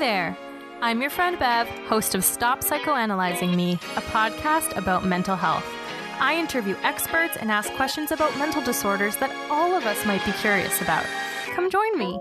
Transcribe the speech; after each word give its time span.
there. 0.00 0.34
I'm 0.80 1.02
your 1.02 1.10
friend 1.10 1.38
Bev, 1.38 1.68
host 1.86 2.14
of 2.14 2.24
Stop 2.24 2.60
Psychoanalyzing 2.60 3.54
Me, 3.54 3.74
a 3.74 4.00
podcast 4.00 4.74
about 4.78 5.04
mental 5.04 5.36
health. 5.36 5.66
I 6.18 6.38
interview 6.40 6.74
experts 6.82 7.36
and 7.36 7.50
ask 7.50 7.70
questions 7.74 8.10
about 8.10 8.36
mental 8.38 8.62
disorders 8.62 9.16
that 9.16 9.30
all 9.50 9.74
of 9.74 9.84
us 9.84 10.06
might 10.06 10.24
be 10.24 10.32
curious 10.32 10.80
about. 10.80 11.04
Come 11.54 11.68
join 11.68 11.98
me. 11.98 12.18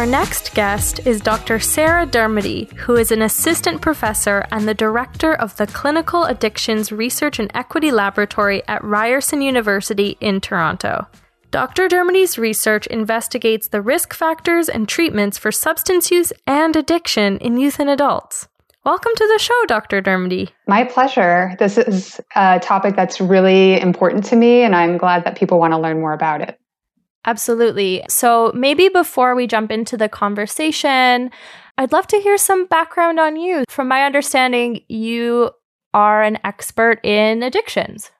Our 0.00 0.06
next 0.06 0.54
guest 0.54 1.06
is 1.06 1.20
Dr. 1.20 1.60
Sarah 1.60 2.06
Dermody, 2.06 2.72
who 2.72 2.96
is 2.96 3.12
an 3.12 3.20
assistant 3.20 3.82
professor 3.82 4.46
and 4.50 4.66
the 4.66 4.72
director 4.72 5.34
of 5.34 5.54
the 5.58 5.66
Clinical 5.66 6.24
Addictions 6.24 6.90
Research 6.90 7.38
and 7.38 7.50
Equity 7.52 7.90
Laboratory 7.90 8.62
at 8.66 8.82
Ryerson 8.82 9.42
University 9.42 10.16
in 10.18 10.40
Toronto. 10.40 11.06
Dr. 11.50 11.86
Dermody's 11.86 12.38
research 12.38 12.86
investigates 12.86 13.68
the 13.68 13.82
risk 13.82 14.14
factors 14.14 14.70
and 14.70 14.88
treatments 14.88 15.36
for 15.36 15.52
substance 15.52 16.10
use 16.10 16.32
and 16.46 16.76
addiction 16.76 17.36
in 17.36 17.58
youth 17.58 17.78
and 17.78 17.90
adults. 17.90 18.48
Welcome 18.86 19.12
to 19.14 19.26
the 19.26 19.38
show, 19.38 19.66
Dr. 19.66 20.00
Dermody. 20.00 20.48
My 20.66 20.84
pleasure. 20.84 21.54
This 21.58 21.76
is 21.76 22.18
a 22.34 22.58
topic 22.60 22.96
that's 22.96 23.20
really 23.20 23.78
important 23.78 24.24
to 24.26 24.36
me, 24.36 24.62
and 24.62 24.74
I'm 24.74 24.96
glad 24.96 25.24
that 25.24 25.36
people 25.36 25.58
want 25.58 25.74
to 25.74 25.78
learn 25.78 26.00
more 26.00 26.14
about 26.14 26.40
it. 26.40 26.58
Absolutely. 27.24 28.02
So, 28.08 28.50
maybe 28.54 28.88
before 28.88 29.34
we 29.34 29.46
jump 29.46 29.70
into 29.70 29.96
the 29.96 30.08
conversation, 30.08 31.30
I'd 31.76 31.92
love 31.92 32.06
to 32.08 32.20
hear 32.20 32.38
some 32.38 32.66
background 32.66 33.20
on 33.20 33.36
you. 33.36 33.64
From 33.68 33.88
my 33.88 34.04
understanding, 34.04 34.82
you 34.88 35.50
are 35.92 36.22
an 36.22 36.38
expert 36.44 37.04
in 37.04 37.42
addictions. 37.42 38.10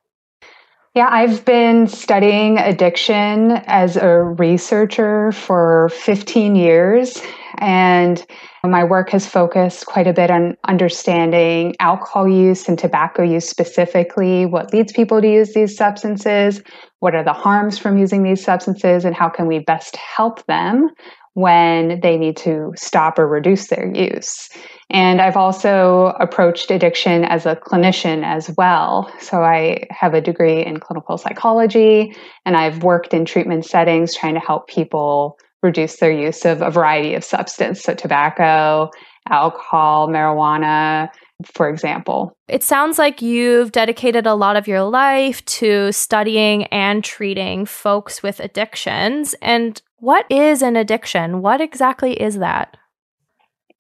Yeah, 0.97 1.09
I've 1.09 1.45
been 1.45 1.87
studying 1.87 2.59
addiction 2.59 3.53
as 3.67 3.97
a 3.97 4.09
researcher 4.23 5.31
for 5.31 5.89
15 5.91 6.57
years. 6.57 7.23
And 7.59 8.25
my 8.65 8.83
work 8.83 9.11
has 9.11 9.25
focused 9.25 9.87
quite 9.87 10.09
a 10.09 10.13
bit 10.13 10.33
on 10.33 10.57
understanding 10.67 11.77
alcohol 11.79 12.27
use 12.27 12.69
and 12.69 12.77
tobacco 12.77 13.23
use 13.23 13.49
specifically, 13.49 14.47
what 14.47 14.73
leads 14.73 14.93
people 14.93 15.21
to 15.21 15.29
use 15.29 15.55
these 15.55 15.77
substances, 15.77 16.61
what 16.99 17.15
are 17.15 17.25
the 17.25 17.33
harms 17.33 17.79
from 17.79 17.97
using 17.97 18.25
these 18.25 18.43
substances, 18.43 19.05
and 19.05 19.15
how 19.15 19.29
can 19.29 19.47
we 19.47 19.61
best 19.61 19.95
help 19.97 20.45
them 20.47 20.91
when 21.35 22.01
they 22.01 22.17
need 22.17 22.37
to 22.37 22.73
stop 22.77 23.19
or 23.19 23.27
reduce 23.27 23.69
their 23.69 23.87
use. 23.95 24.49
And 24.91 25.21
I've 25.21 25.37
also 25.37 26.17
approached 26.19 26.71
addiction 26.71 27.25
as 27.25 27.47
a 27.47 27.55
clinician 27.55 28.25
as 28.25 28.51
well. 28.57 29.13
So 29.21 29.43
I 29.43 29.87
have 29.91 30.15
a 30.15 30.21
degree 30.21 30.65
in 30.65 30.81
clinical 30.81 31.17
psychology 31.17 32.17
and 32.45 32.57
I've 32.57 32.83
worked 32.83 33.15
in 33.15 33.25
treatment 33.25 33.65
settings 33.65 34.15
trying 34.15 34.35
to 34.35 34.41
help 34.41 34.69
people 34.69 35.39
reduce 35.63 35.97
their 35.99 36.11
use 36.11 36.45
of 36.45 36.63
a 36.63 36.71
variety 36.71 37.15
of 37.15 37.23
substance, 37.23 37.83
so 37.83 37.95
tobacco, 37.95 38.91
alcohol, 39.29 40.09
marijuana, 40.09 41.11
for 41.45 41.69
example. 41.69 42.33
It 42.49 42.63
sounds 42.63 42.99
like 42.99 43.23
you've 43.23 43.73
dedicated 43.73 44.27
a 44.27 44.35
lot 44.35 44.57
of 44.57 44.69
your 44.69 44.83
life 44.83 45.45
to 45.47 45.93
studying 45.93 46.65
and 46.65 47.05
treating 47.05 47.67
folks 47.67 48.23
with 48.23 48.41
addictions. 48.41 49.35
And 49.43 49.81
what 49.99 50.27
is 50.31 50.63
an 50.63 50.77
addiction? 50.77 51.43
What 51.43 51.61
exactly 51.61 52.21
is 52.21 52.39
that? 52.39 52.77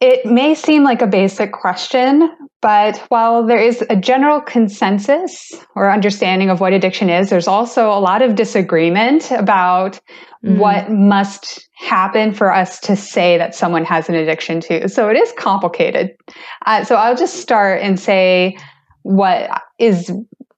It 0.01 0.25
may 0.25 0.55
seem 0.55 0.83
like 0.83 1.03
a 1.03 1.06
basic 1.06 1.53
question, 1.53 2.31
but 2.62 2.97
while 3.09 3.47
there 3.47 3.59
is 3.59 3.84
a 3.91 3.97
general 3.97 4.41
consensus 4.41 5.53
or 5.75 5.91
understanding 5.91 6.49
of 6.49 6.59
what 6.59 6.72
addiction 6.72 7.11
is, 7.11 7.28
there's 7.28 7.47
also 7.47 7.91
a 7.91 8.00
lot 8.00 8.22
of 8.22 8.34
disagreement 8.34 9.31
about 9.31 10.00
mm. 10.43 10.56
what 10.56 10.91
must 10.91 11.69
happen 11.77 12.33
for 12.33 12.50
us 12.50 12.81
to 12.81 12.97
say 12.97 13.37
that 13.37 13.55
someone 13.55 13.84
has 13.84 14.09
an 14.09 14.15
addiction 14.15 14.60
to. 14.62 14.89
So 14.89 15.10
it 15.10 15.19
is 15.19 15.33
complicated. 15.33 16.16
Uh, 16.65 16.83
so 16.84 16.97
I'll 16.97 17.16
just 17.16 17.37
start 17.37 17.83
and 17.83 18.00
say 18.00 18.56
what 19.03 19.50
is 19.78 20.10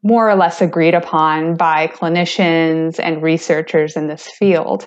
more 0.05 0.31
or 0.31 0.37
less 0.37 0.61
agreed 0.61 0.95
upon 0.95 1.57
by 1.57 1.89
clinicians 1.89 3.01
and 3.01 3.23
researchers 3.23 3.97
in 3.97 4.07
this 4.07 4.29
field. 4.29 4.87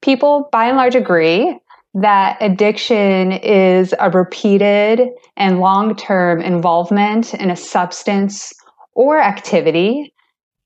People, 0.00 0.48
by 0.52 0.66
and 0.66 0.76
large, 0.78 0.94
agree 0.94 1.58
that 1.94 2.38
addiction 2.40 3.32
is 3.32 3.94
a 3.98 4.10
repeated 4.10 5.08
and 5.36 5.60
long 5.60 5.94
term 5.94 6.40
involvement 6.40 7.34
in 7.34 7.50
a 7.50 7.56
substance 7.56 8.52
or 8.94 9.18
activity, 9.20 10.12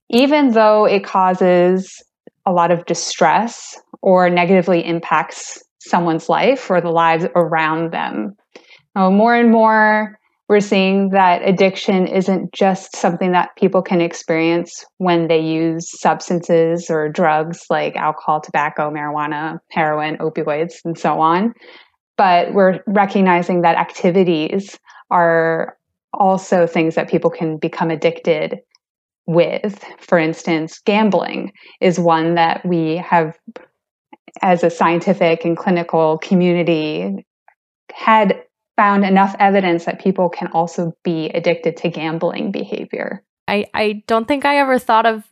even 0.08 0.52
though 0.52 0.84
it 0.84 1.04
causes 1.04 2.02
a 2.44 2.52
lot 2.52 2.70
of 2.70 2.86
distress 2.86 3.76
or 4.02 4.30
negatively 4.30 4.84
impacts 4.84 5.62
someone's 5.80 6.28
life 6.28 6.70
or 6.70 6.80
the 6.80 6.90
lives 6.90 7.26
around 7.34 7.92
them. 7.92 8.36
Now, 8.94 9.10
more 9.10 9.34
and 9.34 9.50
more, 9.50 10.18
we're 10.48 10.60
seeing 10.60 11.10
that 11.10 11.42
addiction 11.42 12.06
isn't 12.06 12.52
just 12.52 12.94
something 12.94 13.32
that 13.32 13.56
people 13.56 13.82
can 13.82 14.00
experience 14.00 14.84
when 14.98 15.26
they 15.26 15.40
use 15.40 15.90
substances 16.00 16.88
or 16.88 17.08
drugs 17.08 17.64
like 17.68 17.96
alcohol, 17.96 18.40
tobacco, 18.40 18.90
marijuana, 18.90 19.58
heroin, 19.70 20.16
opioids, 20.18 20.74
and 20.84 20.96
so 20.96 21.20
on. 21.20 21.52
But 22.16 22.54
we're 22.54 22.80
recognizing 22.86 23.62
that 23.62 23.76
activities 23.76 24.78
are 25.10 25.76
also 26.14 26.66
things 26.66 26.94
that 26.94 27.10
people 27.10 27.30
can 27.30 27.58
become 27.58 27.90
addicted 27.90 28.60
with. 29.26 29.84
For 29.98 30.18
instance, 30.18 30.78
gambling 30.78 31.52
is 31.80 31.98
one 31.98 32.36
that 32.36 32.64
we 32.64 32.96
have, 32.98 33.36
as 34.42 34.62
a 34.62 34.70
scientific 34.70 35.44
and 35.44 35.56
clinical 35.56 36.18
community, 36.18 37.26
had 37.92 38.40
found 38.76 39.04
enough 39.04 39.34
evidence 39.38 39.84
that 39.86 40.00
people 40.00 40.28
can 40.28 40.48
also 40.48 40.92
be 41.02 41.28
addicted 41.30 41.76
to 41.78 41.88
gambling 41.88 42.52
behavior. 42.52 43.24
I, 43.48 43.66
I 43.74 44.04
don't 44.06 44.28
think 44.28 44.44
I 44.44 44.58
ever 44.58 44.78
thought 44.78 45.06
of 45.06 45.24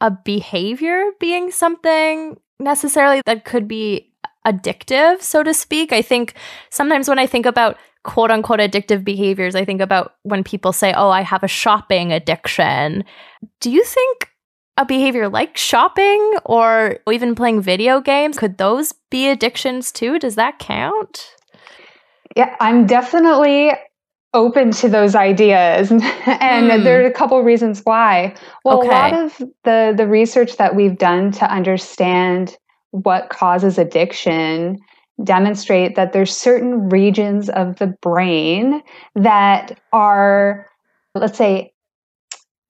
a 0.00 0.10
behavior 0.10 1.04
being 1.20 1.50
something 1.50 2.36
necessarily 2.58 3.22
that 3.26 3.44
could 3.44 3.68
be 3.68 4.12
addictive, 4.46 5.22
so 5.22 5.42
to 5.42 5.52
speak. 5.52 5.92
I 5.92 6.02
think 6.02 6.34
sometimes 6.70 7.08
when 7.08 7.18
I 7.18 7.26
think 7.26 7.46
about 7.46 7.76
quote 8.02 8.30
unquote 8.30 8.60
addictive 8.60 9.04
behaviors, 9.04 9.54
I 9.54 9.64
think 9.64 9.80
about 9.80 10.14
when 10.22 10.42
people 10.42 10.72
say, 10.72 10.92
Oh, 10.94 11.10
I 11.10 11.20
have 11.20 11.42
a 11.42 11.48
shopping 11.48 12.12
addiction. 12.12 13.04
Do 13.60 13.70
you 13.70 13.84
think 13.84 14.30
a 14.76 14.86
behavior 14.86 15.28
like 15.28 15.56
shopping 15.58 16.36
or 16.46 16.98
even 17.10 17.34
playing 17.34 17.60
video 17.60 18.00
games, 18.00 18.38
could 18.38 18.56
those 18.56 18.94
be 19.10 19.28
addictions 19.28 19.92
too? 19.92 20.18
Does 20.18 20.36
that 20.36 20.58
count? 20.58 21.34
Yeah, 22.36 22.54
I'm 22.60 22.86
definitely 22.86 23.72
open 24.32 24.70
to 24.70 24.88
those 24.88 25.14
ideas 25.14 25.90
and 25.90 26.00
mm. 26.00 26.84
there 26.84 27.02
are 27.02 27.06
a 27.06 27.12
couple 27.12 27.40
reasons 27.42 27.80
why 27.82 28.32
well 28.64 28.78
okay. 28.78 28.86
a 28.86 28.90
lot 28.90 29.12
of 29.12 29.38
the 29.64 29.92
the 29.96 30.06
research 30.06 30.56
that 30.56 30.76
we've 30.76 30.96
done 30.98 31.32
to 31.32 31.52
understand 31.52 32.56
what 32.92 33.28
causes 33.28 33.76
addiction 33.76 34.78
demonstrate 35.24 35.96
that 35.96 36.12
there's 36.12 36.34
certain 36.34 36.88
regions 36.88 37.48
of 37.50 37.76
the 37.80 37.88
brain 38.02 38.80
that 39.16 39.80
are 39.92 40.70
let's 41.16 41.36
say 41.36 41.72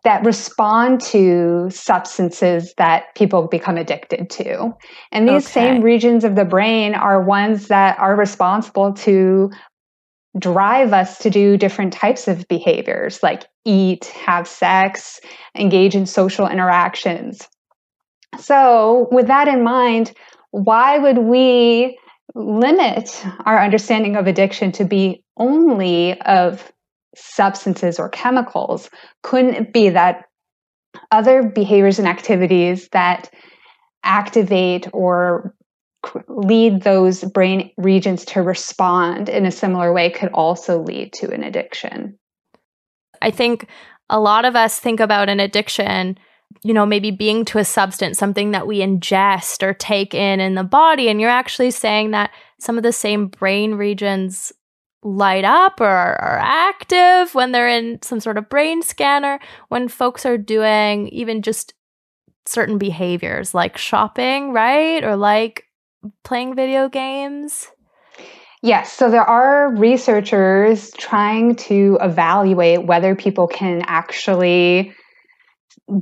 that 0.04 0.24
respond 0.24 1.00
to 1.00 1.68
substances 1.70 2.72
that 2.78 3.14
people 3.14 3.46
become 3.48 3.76
addicted 3.76 4.30
to. 4.30 4.74
And 5.12 5.28
these 5.28 5.44
okay. 5.44 5.52
same 5.52 5.82
regions 5.82 6.24
of 6.24 6.36
the 6.36 6.44
brain 6.44 6.94
are 6.94 7.22
ones 7.22 7.68
that 7.68 7.98
are 7.98 8.16
responsible 8.16 8.94
to 8.94 9.50
drive 10.38 10.92
us 10.92 11.18
to 11.18 11.30
do 11.30 11.56
different 11.56 11.92
types 11.92 12.28
of 12.28 12.46
behaviors 12.48 13.22
like 13.22 13.46
eat, 13.64 14.06
have 14.06 14.46
sex, 14.46 15.20
engage 15.54 15.94
in 15.94 16.06
social 16.06 16.48
interactions. 16.48 17.46
So, 18.38 19.08
with 19.10 19.26
that 19.26 19.48
in 19.48 19.64
mind, 19.64 20.12
why 20.52 20.98
would 20.98 21.18
we 21.18 21.98
limit 22.34 23.24
our 23.44 23.62
understanding 23.62 24.16
of 24.16 24.28
addiction 24.28 24.70
to 24.72 24.84
be 24.84 25.24
only 25.36 26.20
of 26.22 26.72
substances 27.14 27.98
or 27.98 28.08
chemicals 28.08 28.88
couldn't 29.22 29.54
it 29.54 29.72
be 29.72 29.88
that 29.88 30.26
other 31.10 31.42
behaviors 31.42 31.98
and 31.98 32.08
activities 32.08 32.88
that 32.88 33.30
activate 34.04 34.88
or 34.92 35.54
lead 36.28 36.82
those 36.82 37.22
brain 37.24 37.70
regions 37.76 38.24
to 38.24 38.42
respond 38.42 39.28
in 39.28 39.44
a 39.44 39.50
similar 39.50 39.92
way 39.92 40.10
could 40.10 40.30
also 40.30 40.82
lead 40.82 41.12
to 41.12 41.30
an 41.30 41.44
addiction. 41.44 42.18
I 43.20 43.30
think 43.30 43.66
a 44.08 44.18
lot 44.18 44.44
of 44.44 44.56
us 44.56 44.78
think 44.78 44.98
about 44.98 45.28
an 45.28 45.40
addiction 45.40 46.18
you 46.62 46.74
know, 46.74 46.84
maybe 46.84 47.10
being 47.10 47.44
to 47.46 47.58
a 47.58 47.64
substance, 47.64 48.18
something 48.18 48.50
that 48.50 48.66
we 48.66 48.80
ingest 48.80 49.62
or 49.62 49.72
take 49.72 50.14
in 50.14 50.40
in 50.40 50.54
the 50.54 50.64
body. 50.64 51.08
And 51.08 51.20
you're 51.20 51.30
actually 51.30 51.70
saying 51.70 52.10
that 52.10 52.30
some 52.58 52.76
of 52.76 52.82
the 52.82 52.92
same 52.92 53.28
brain 53.28 53.74
regions 53.74 54.52
light 55.02 55.44
up 55.44 55.80
or 55.80 55.86
are 55.86 56.38
active 56.42 57.34
when 57.34 57.52
they're 57.52 57.68
in 57.68 58.00
some 58.02 58.20
sort 58.20 58.36
of 58.36 58.48
brain 58.48 58.82
scanner 58.82 59.38
when 59.68 59.88
folks 59.88 60.26
are 60.26 60.36
doing 60.36 61.08
even 61.08 61.42
just 61.42 61.74
certain 62.46 62.78
behaviors 62.78 63.54
like 63.54 63.78
shopping, 63.78 64.52
right? 64.52 65.02
Or 65.04 65.16
like 65.16 65.64
playing 66.24 66.54
video 66.54 66.88
games. 66.88 67.68
Yes, 68.62 68.92
so 68.92 69.10
there 69.10 69.22
are 69.22 69.74
researchers 69.74 70.90
trying 70.98 71.56
to 71.56 71.98
evaluate 72.02 72.84
whether 72.84 73.14
people 73.14 73.46
can 73.46 73.82
actually 73.86 74.92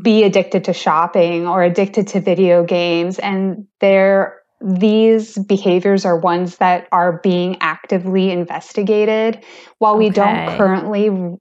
be 0.02 0.24
addicted 0.24 0.64
to 0.64 0.72
shopping 0.72 1.46
or 1.46 1.62
addicted 1.62 2.08
to 2.08 2.20
video 2.20 2.64
games 2.64 3.18
and 3.18 3.66
there 3.80 4.37
these 4.60 5.38
behaviors 5.38 6.04
are 6.04 6.18
ones 6.18 6.56
that 6.56 6.88
are 6.90 7.20
being 7.22 7.58
actively 7.60 8.30
investigated. 8.30 9.44
While 9.78 9.96
we 9.96 10.10
don't 10.10 10.56
currently 10.56 11.36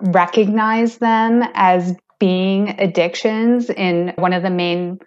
recognize 0.00 0.98
them 0.98 1.42
as 1.54 1.94
being 2.18 2.80
addictions 2.80 3.68
in 3.68 4.12
one 4.16 4.32
of 4.32 4.42
the 4.42 4.50
main 4.50 5.00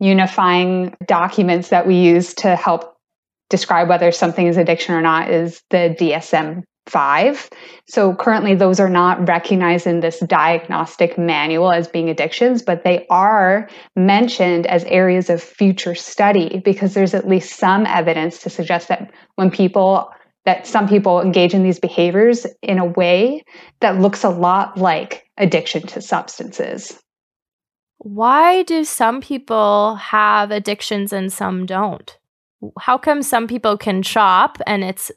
unifying 0.00 0.96
documents 1.06 1.68
that 1.68 1.86
we 1.86 1.96
use 1.96 2.34
to 2.34 2.56
help 2.56 2.96
describe 3.50 3.88
whether 3.88 4.10
something 4.10 4.46
is 4.46 4.56
addiction 4.56 4.94
or 4.94 5.00
not 5.00 5.30
is 5.30 5.62
the 5.70 5.96
DSM 5.98 6.64
five. 6.86 7.48
So 7.86 8.14
currently, 8.14 8.54
those 8.54 8.78
are 8.78 8.88
not 8.88 9.26
recognized 9.26 9.86
in 9.86 10.00
this 10.00 10.20
diagnostic 10.20 11.16
manual 11.16 11.72
as 11.72 11.88
being 11.88 12.10
addictions, 12.10 12.62
but 12.62 12.84
they 12.84 13.06
are 13.08 13.68
mentioned 13.96 14.66
as 14.66 14.84
areas 14.84 15.30
of 15.30 15.42
future 15.42 15.94
study 15.94 16.60
because 16.64 16.94
there's 16.94 17.14
at 17.14 17.28
least 17.28 17.58
some 17.58 17.86
evidence 17.86 18.42
to 18.42 18.50
suggest 18.50 18.88
that 18.88 19.10
when 19.36 19.50
people 19.50 20.10
that 20.44 20.66
some 20.66 20.86
people 20.86 21.22
engage 21.22 21.54
in 21.54 21.62
these 21.62 21.80
behaviors 21.80 22.46
in 22.60 22.78
a 22.78 22.84
way 22.84 23.42
that 23.80 23.98
looks 23.98 24.24
a 24.24 24.28
lot 24.28 24.76
like 24.76 25.24
addiction 25.38 25.86
to 25.86 26.02
substances. 26.02 27.00
Why 27.98 28.62
do 28.64 28.84
some 28.84 29.22
people 29.22 29.94
have 29.94 30.50
addictions 30.50 31.14
and 31.14 31.32
some 31.32 31.64
don't? 31.64 32.18
How 32.78 32.98
come 32.98 33.22
some 33.22 33.46
people 33.46 33.78
can 33.78 34.02
shop 34.02 34.58
and 34.66 34.84
it's 34.84 35.10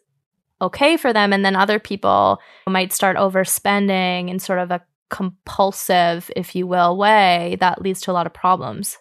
okay 0.62 0.98
for 0.98 1.14
them. 1.14 1.34
And 1.34 1.46
then 1.46 1.56
other 1.56 1.80
people 1.80 2.40
might 2.68 2.94
start 2.94 3.18
overspending 3.18 4.30
in 4.30 4.40
sort 4.40 4.60
of 4.60 4.72
a 4.72 4.82
compulsive, 5.10 6.30
if 6.36 6.56
you 6.56 6.68
will, 6.68 6.98
way 6.98 7.58
that 7.60 7.82
leads 7.82 8.02
to 8.02 8.12
a 8.12 8.14
lot 8.14 8.26
of 8.26 8.34
problems. 8.34 8.98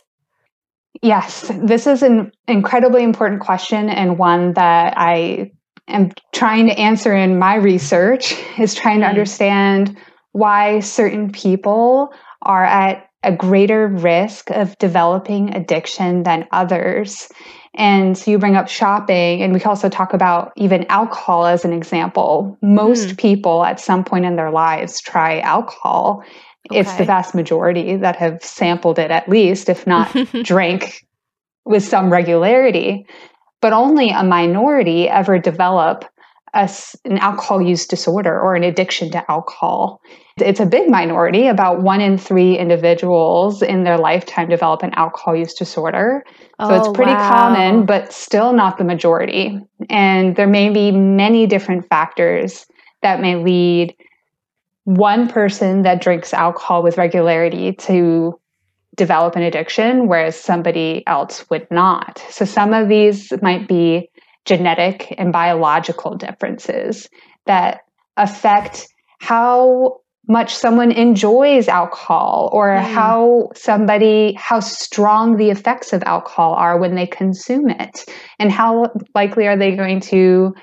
Yes, 1.02 1.50
this 1.54 1.86
is 1.86 2.02
an 2.02 2.32
incredibly 2.48 3.02
important 3.02 3.40
question 3.40 3.88
and 3.88 4.18
one 4.18 4.54
that 4.54 4.94
I 4.96 5.52
am 5.88 6.12
trying 6.32 6.66
to 6.68 6.78
answer 6.78 7.14
in 7.14 7.38
my 7.38 7.56
research 7.56 8.34
is 8.58 8.74
trying 8.74 9.00
to 9.00 9.06
mm. 9.06 9.10
understand 9.10 9.96
why 10.32 10.80
certain 10.80 11.30
people 11.30 12.12
are 12.42 12.64
at 12.64 13.08
a 13.22 13.32
greater 13.34 13.88
risk 13.88 14.50
of 14.50 14.76
developing 14.78 15.54
addiction 15.54 16.22
than 16.22 16.46
others. 16.52 17.28
And 17.76 18.16
so 18.16 18.30
you 18.30 18.38
bring 18.38 18.56
up 18.56 18.68
shopping, 18.68 19.42
and 19.42 19.52
we 19.52 19.60
can 19.60 19.68
also 19.68 19.88
talk 19.88 20.14
about 20.14 20.52
even 20.56 20.86
alcohol 20.88 21.46
as 21.46 21.64
an 21.64 21.72
example. 21.72 22.56
Most 22.62 23.08
mm. 23.08 23.18
people 23.18 23.64
at 23.64 23.78
some 23.80 24.02
point 24.02 24.24
in 24.24 24.36
their 24.36 24.50
lives 24.50 25.00
try 25.00 25.40
alcohol. 25.40 26.24
Okay. 26.70 26.80
It's 26.80 26.94
the 26.94 27.04
vast 27.04 27.34
majority 27.34 27.96
that 27.96 28.16
have 28.16 28.42
sampled 28.42 28.98
it, 28.98 29.10
at 29.10 29.28
least, 29.28 29.68
if 29.68 29.86
not 29.86 30.14
drank 30.42 31.06
with 31.64 31.84
some 31.84 32.10
regularity. 32.10 33.06
But 33.60 33.72
only 33.72 34.10
a 34.10 34.22
minority 34.22 35.08
ever 35.08 35.38
develop 35.38 36.04
a, 36.54 36.70
an 37.04 37.18
alcohol 37.18 37.60
use 37.60 37.86
disorder 37.86 38.40
or 38.40 38.54
an 38.54 38.62
addiction 38.62 39.10
to 39.10 39.30
alcohol. 39.30 40.00
It's 40.38 40.60
a 40.60 40.66
big 40.66 40.88
minority. 40.88 41.46
About 41.46 41.82
one 41.82 42.00
in 42.00 42.18
three 42.18 42.58
individuals 42.58 43.62
in 43.62 43.84
their 43.84 43.98
lifetime 43.98 44.48
develop 44.48 44.82
an 44.82 44.92
alcohol 44.94 45.34
use 45.36 45.54
disorder. 45.54 46.24
So 46.60 46.68
oh, 46.68 46.74
it's 46.74 46.88
pretty 46.96 47.12
wow. 47.12 47.28
common, 47.28 47.86
but 47.86 48.12
still 48.12 48.52
not 48.52 48.78
the 48.78 48.84
majority. 48.84 49.58
And 49.88 50.36
there 50.36 50.46
may 50.46 50.70
be 50.70 50.90
many 50.90 51.46
different 51.46 51.88
factors 51.88 52.66
that 53.02 53.20
may 53.20 53.36
lead 53.36 53.94
one 54.84 55.28
person 55.28 55.82
that 55.82 56.00
drinks 56.00 56.32
alcohol 56.32 56.82
with 56.82 56.96
regularity 56.96 57.72
to 57.72 58.38
develop 58.94 59.36
an 59.36 59.42
addiction, 59.42 60.08
whereas 60.08 60.38
somebody 60.38 61.02
else 61.06 61.48
would 61.50 61.70
not. 61.70 62.22
So 62.30 62.44
some 62.44 62.72
of 62.72 62.88
these 62.88 63.32
might 63.42 63.68
be 63.68 64.10
genetic 64.46 65.14
and 65.18 65.32
biological 65.32 66.16
differences 66.16 67.08
that 67.46 67.80
affect 68.16 68.86
how 69.18 69.98
much 70.28 70.54
someone 70.54 70.90
enjoys 70.90 71.68
alcohol 71.68 72.50
or 72.52 72.68
mm. 72.68 72.82
how 72.82 73.48
somebody 73.54 74.32
how 74.34 74.58
strong 74.60 75.36
the 75.36 75.50
effects 75.50 75.92
of 75.92 76.02
alcohol 76.04 76.54
are 76.54 76.78
when 76.78 76.94
they 76.94 77.06
consume 77.06 77.68
it 77.68 78.04
and 78.38 78.50
how 78.50 78.90
likely 79.14 79.46
are 79.46 79.56
they 79.56 79.76
going 79.76 80.00
to 80.00 80.54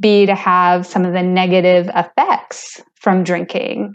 be 0.00 0.26
to 0.26 0.34
have 0.34 0.86
some 0.86 1.04
of 1.04 1.12
the 1.12 1.22
negative 1.22 1.88
effects 1.94 2.82
from 2.96 3.22
drinking 3.22 3.94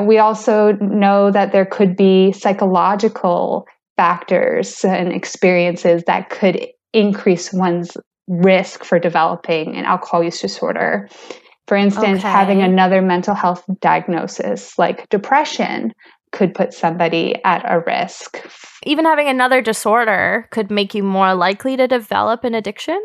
we 0.00 0.16
also 0.16 0.72
know 0.80 1.30
that 1.30 1.52
there 1.52 1.66
could 1.66 1.96
be 1.96 2.32
psychological 2.32 3.66
factors 3.96 4.84
and 4.86 5.12
experiences 5.12 6.02
that 6.06 6.30
could 6.30 6.66
increase 6.94 7.52
one's 7.52 7.96
risk 8.28 8.84
for 8.84 8.98
developing 8.98 9.76
an 9.76 9.84
alcohol 9.84 10.22
use 10.22 10.40
disorder 10.40 11.08
for 11.68 11.76
instance, 11.76 12.18
okay. 12.18 12.28
having 12.28 12.60
another 12.60 13.00
mental 13.00 13.34
health 13.34 13.64
diagnosis 13.80 14.78
like 14.78 15.08
depression 15.08 15.92
could 16.32 16.54
put 16.54 16.72
somebody 16.72 17.36
at 17.44 17.62
a 17.64 17.80
risk. 17.80 18.44
Even 18.84 19.04
having 19.04 19.28
another 19.28 19.60
disorder 19.60 20.48
could 20.50 20.70
make 20.70 20.94
you 20.94 21.02
more 21.02 21.34
likely 21.34 21.76
to 21.76 21.86
develop 21.86 22.42
an 22.44 22.54
addiction? 22.54 23.00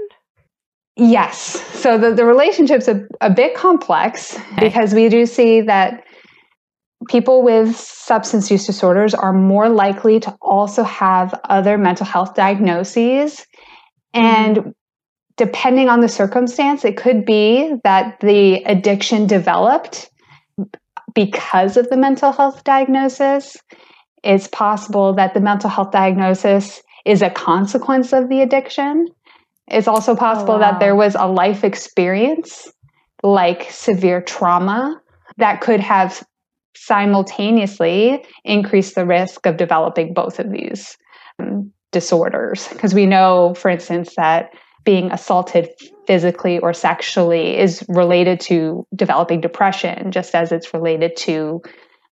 Yes. 0.96 1.38
So 1.80 1.98
the, 1.98 2.14
the 2.14 2.26
relationship's 2.26 2.88
a, 2.88 3.06
a 3.22 3.30
bit 3.30 3.54
complex 3.56 4.36
okay. 4.36 4.56
because 4.60 4.94
we 4.96 5.10
do 5.10 5.28
see 5.28 5.62
that 5.62 6.04
people 7.08 7.44
with 7.44 7.76
substance 7.76 8.50
use 8.50 8.66
disorders 8.66 9.14
are 9.14 9.34
more 9.34 9.70
likely 9.70 10.20
to 10.22 10.36
also 10.42 10.84
have 10.84 11.40
other 11.44 11.78
mental 11.78 12.08
health 12.08 12.34
diagnoses. 12.34 13.46
And 14.14 14.58
mm-hmm 14.58 14.70
depending 15.38 15.88
on 15.88 16.02
the 16.02 16.10
circumstance, 16.10 16.84
it 16.84 16.98
could 16.98 17.26
be 17.26 17.76
that 17.84 18.20
the 18.20 18.64
addiction 18.64 19.28
developed 19.28 20.10
because 21.14 21.78
of 21.78 21.90
the 21.90 21.98
mental 21.98 22.32
health 22.32 22.64
diagnosis. 22.64 23.56
It's 24.24 24.48
possible 24.48 25.14
that 25.14 25.34
the 25.34 25.40
mental 25.40 25.70
health 25.70 25.92
diagnosis 25.92 26.82
is 27.06 27.22
a 27.22 27.30
consequence 27.30 28.14
of 28.14 28.30
the 28.30 28.42
addiction. 28.42 29.08
It's 29.68 29.88
also 29.88 30.16
possible 30.16 30.56
oh, 30.56 30.60
wow. 30.60 30.72
that 30.72 30.80
there 30.80 30.96
was 30.96 31.16
a 31.16 31.28
life 31.28 31.64
experience, 31.64 32.72
like 33.24 33.70
severe 33.70 34.22
trauma, 34.22 35.00
that 35.38 35.62
could 35.62 35.80
have 35.80 36.26
simultaneously 36.76 38.24
increased 38.44 38.96
the 38.96 39.06
risk 39.06 39.46
of 39.46 39.58
developing 39.58 40.14
both 40.14 40.40
of 40.40 40.52
these 40.52 40.98
um, 41.40 41.72
disorders. 41.92 42.68
Because 42.70 42.94
we 42.94 43.06
know, 43.06 43.54
for 43.56 43.70
instance, 43.70 44.14
that 44.18 44.52
being 44.88 45.12
assaulted 45.12 45.70
physically 46.06 46.60
or 46.60 46.72
sexually 46.74 47.58
is 47.58 47.84
related 47.90 48.40
to 48.40 48.88
developing 48.96 49.42
depression, 49.42 50.14
just 50.14 50.34
as 50.34 50.54
it's 50.54 50.74
related 50.74 51.14
to 51.18 51.62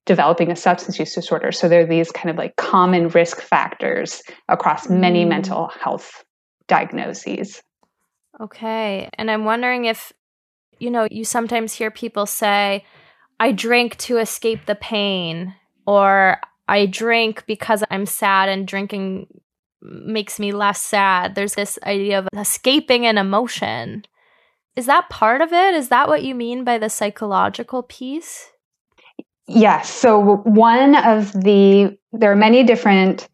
developing 0.05 0.51
a 0.51 0.57
substance 0.57 0.99
use 0.99 1.15
disorder. 1.15 1.53
So 1.53 1.69
there 1.69 1.83
are 1.83 1.87
these 1.87 2.11
kind 2.11 2.29
of 2.29 2.35
like 2.35 2.57
common 2.57 3.07
risk 3.07 3.39
factors 3.39 4.21
across 4.49 4.89
many 4.89 5.23
mm. 5.23 5.29
mental 5.29 5.69
health 5.69 6.25
diagnoses. 6.67 7.63
Okay. 8.41 9.09
And 9.13 9.31
I'm 9.31 9.45
wondering 9.45 9.85
if, 9.85 10.11
you 10.77 10.91
know, 10.91 11.07
you 11.09 11.23
sometimes 11.23 11.71
hear 11.71 11.91
people 11.91 12.25
say, 12.25 12.83
I 13.39 13.53
drink 13.53 13.95
to 13.99 14.17
escape 14.17 14.65
the 14.65 14.75
pain, 14.75 15.55
or 15.87 16.41
I 16.67 16.87
drink 16.87 17.45
because 17.47 17.85
I'm 17.89 18.05
sad 18.05 18.49
and 18.49 18.67
drinking 18.67 19.27
makes 19.81 20.39
me 20.39 20.51
less 20.51 20.81
sad. 20.81 21.35
There's 21.35 21.55
this 21.55 21.77
idea 21.83 22.19
of 22.19 22.27
escaping 22.35 23.05
an 23.05 23.17
emotion. 23.17 24.05
Is 24.75 24.85
that 24.87 25.09
part 25.09 25.41
of 25.41 25.53
it? 25.53 25.73
Is 25.73 25.89
that 25.89 26.07
what 26.07 26.23
you 26.23 26.35
mean 26.35 26.63
by 26.63 26.77
the 26.77 26.89
psychological 26.89 27.83
piece? 27.83 28.51
Yes. 29.47 29.89
So, 29.89 30.37
one 30.37 30.95
of 30.95 31.31
the, 31.33 31.97
there 32.11 32.31
are 32.31 32.35
many 32.35 32.63
different 32.63 33.27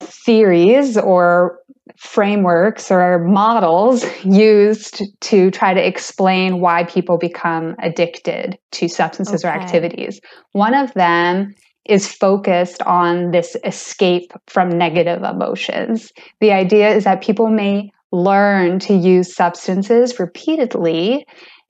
theories 0.00 0.96
or 0.96 1.58
frameworks 1.98 2.90
or 2.90 3.24
models 3.24 4.04
used 4.24 5.02
to 5.20 5.50
try 5.50 5.72
to 5.72 5.86
explain 5.86 6.60
why 6.60 6.84
people 6.84 7.16
become 7.16 7.74
addicted 7.82 8.58
to 8.72 8.88
substances 8.88 9.44
okay. 9.44 9.54
or 9.54 9.58
activities. 9.58 10.20
One 10.52 10.74
of 10.74 10.92
them 10.94 11.54
is 11.88 12.12
focused 12.12 12.82
on 12.82 13.30
this 13.30 13.56
escape 13.64 14.32
from 14.46 14.76
negative 14.76 15.22
emotions. 15.22 16.12
The 16.40 16.52
idea 16.52 16.94
is 16.94 17.04
that 17.04 17.22
people 17.22 17.48
may 17.48 17.90
learn 18.12 18.78
to 18.80 18.94
use 18.94 19.34
substances 19.34 20.18
repeatedly 20.18 21.26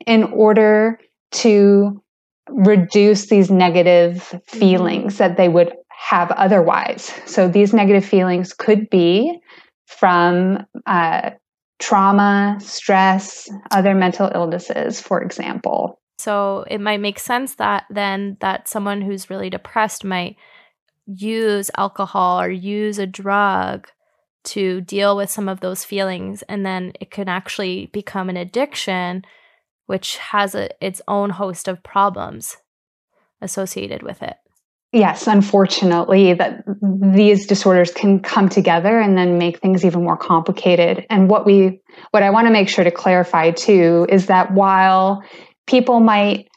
in 0.07 0.25
order 0.25 0.99
to 1.33 2.03
reduce 2.49 3.27
these 3.27 3.51
negative 3.51 4.17
mm-hmm. 4.17 4.59
feelings 4.59 5.19
that 5.19 5.37
they 5.37 5.49
would 5.49 5.73
have 5.91 6.31
otherwise. 6.33 7.13
So 7.27 7.49
these 7.49 7.73
negative 7.73 8.05
feelings 8.05 8.53
could 8.53 8.89
be 8.91 9.41
from 9.87 10.65
uh, 10.87 11.31
trauma, 11.79 12.59
stress, 12.61 13.49
other 13.71 13.95
mental 13.95 14.31
illnesses, 14.35 15.01
for 15.01 15.23
example. 15.23 15.99
So 16.19 16.65
it 16.69 16.81
might 16.81 17.01
make 17.01 17.19
sense 17.19 17.57
that 17.57 17.85
then 17.91 18.37
that 18.41 18.69
someone 18.69 19.03
who's 19.03 19.31
really 19.31 19.51
depressed 19.51 20.05
might 20.05 20.37
use 21.07 21.71
alcohol 21.77 22.41
or 22.41 22.51
use 22.51 22.99
a 22.99 23.07
drug 23.07 23.89
to 24.45 24.81
deal 24.81 25.17
with 25.17 25.31
some 25.31 25.49
of 25.49 25.61
those 25.61 25.85
feelings 25.85 26.43
and 26.43 26.65
then 26.65 26.93
it 27.01 27.11
can 27.11 27.29
actually 27.29 27.87
become 27.87 28.29
an 28.29 28.37
addiction 28.37 29.25
which 29.87 30.17
has 30.19 30.55
a, 30.55 30.69
its 30.85 31.01
own 31.07 31.31
host 31.31 31.69
of 31.69 31.83
problems 31.83 32.57
associated 33.41 34.03
with 34.03 34.23
it. 34.23 34.37
Yes, 34.93 35.27
unfortunately, 35.27 36.33
that 36.35 36.65
these 36.81 37.47
disorders 37.47 37.93
can 37.93 38.21
come 38.21 38.49
together 38.49 38.99
and 38.99 39.19
then 39.19 39.37
make 39.37 39.59
things 39.59 39.85
even 39.85 40.05
more 40.05 40.17
complicated. 40.17 41.05
And 41.11 41.29
what 41.29 41.45
we, 41.45 41.83
what 42.13 42.23
I 42.23 42.31
want 42.31 42.47
to 42.47 42.53
make 42.53 42.69
sure 42.69 42.85
to 42.85 42.91
clarify 42.91 43.51
too, 43.51 44.07
is 44.09 44.27
that 44.27 44.53
while 44.53 45.23
people 45.67 46.01
might 46.01 46.49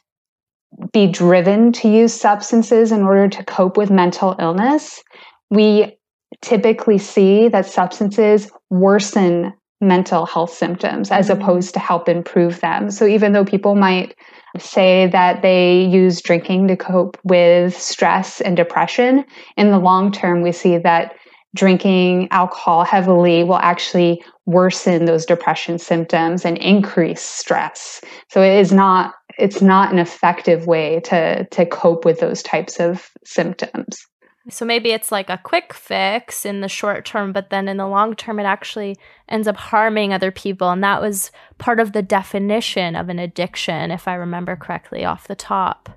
be 0.92 1.06
driven 1.06 1.72
to 1.72 1.88
use 1.88 2.14
substances 2.14 2.92
in 2.92 3.02
order 3.02 3.28
to 3.28 3.44
cope 3.44 3.76
with 3.76 3.90
mental 3.90 4.36
illness, 4.38 5.02
we 5.50 5.96
typically 6.42 6.98
see 6.98 7.48
that 7.48 7.66
substances 7.66 8.50
worsen 8.70 9.52
mental 9.80 10.26
health 10.26 10.52
symptoms 10.52 11.10
as 11.10 11.28
mm-hmm. 11.28 11.40
opposed 11.40 11.74
to 11.74 11.80
help 11.80 12.08
improve 12.08 12.60
them. 12.60 12.90
So 12.90 13.06
even 13.06 13.32
though 13.32 13.44
people 13.44 13.74
might 13.74 14.14
say 14.58 15.06
that 15.08 15.42
they 15.42 15.84
use 15.84 16.20
drinking 16.20 16.68
to 16.68 16.76
cope 16.76 17.18
with 17.24 17.76
stress 17.76 18.40
and 18.40 18.56
depression, 18.56 19.24
in 19.56 19.70
the 19.70 19.78
long 19.78 20.12
term, 20.12 20.42
we 20.42 20.52
see 20.52 20.78
that 20.78 21.14
drinking 21.54 22.28
alcohol 22.30 22.84
heavily 22.84 23.44
will 23.44 23.56
actually 23.56 24.22
worsen 24.46 25.04
those 25.04 25.26
depression 25.26 25.78
symptoms 25.78 26.44
and 26.44 26.58
increase 26.58 27.22
stress. 27.22 28.00
So 28.28 28.42
it 28.42 28.58
is 28.58 28.72
not 28.72 29.14
it's 29.38 29.62
not 29.62 29.92
an 29.92 29.98
effective 29.98 30.66
way 30.66 31.00
to 31.00 31.44
to 31.44 31.66
cope 31.66 32.04
with 32.04 32.20
those 32.20 32.42
types 32.42 32.78
of 32.78 33.10
symptoms. 33.24 34.06
So 34.48 34.64
maybe 34.64 34.90
it's 34.90 35.12
like 35.12 35.28
a 35.28 35.40
quick 35.42 35.74
fix 35.74 36.46
in 36.46 36.60
the 36.60 36.68
short 36.68 37.04
term, 37.04 37.32
but 37.32 37.50
then 37.50 37.68
in 37.68 37.76
the 37.76 37.86
long 37.86 38.16
term, 38.16 38.40
it 38.40 38.44
actually 38.44 38.96
ends 39.28 39.46
up 39.46 39.56
harming 39.56 40.12
other 40.12 40.30
people. 40.30 40.70
And 40.70 40.82
that 40.82 41.02
was 41.02 41.30
part 41.58 41.78
of 41.78 41.92
the 41.92 42.02
definition 42.02 42.96
of 42.96 43.08
an 43.10 43.18
addiction, 43.18 43.90
if 43.90 44.08
I 44.08 44.14
remember 44.14 44.56
correctly 44.56 45.04
off 45.04 45.28
the 45.28 45.36
top. 45.36 45.90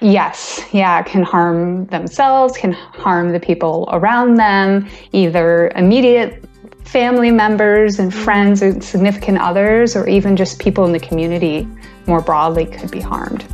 Yes, 0.00 0.62
yeah, 0.72 1.02
can 1.02 1.22
harm 1.22 1.86
themselves, 1.86 2.56
can 2.56 2.72
harm 2.72 3.32
the 3.32 3.40
people 3.40 3.88
around 3.92 4.34
them, 4.34 4.88
either 5.12 5.68
immediate 5.74 6.44
family 6.84 7.30
members 7.30 7.98
and 7.98 8.12
mm-hmm. 8.12 8.24
friends 8.24 8.62
and 8.62 8.82
significant 8.82 9.38
others, 9.38 9.96
or 9.96 10.08
even 10.08 10.36
just 10.36 10.58
people 10.58 10.84
in 10.84 10.92
the 10.92 11.00
community 11.00 11.66
more 12.06 12.20
broadly 12.20 12.66
could 12.66 12.90
be 12.90 13.00
harmed. 13.00 13.44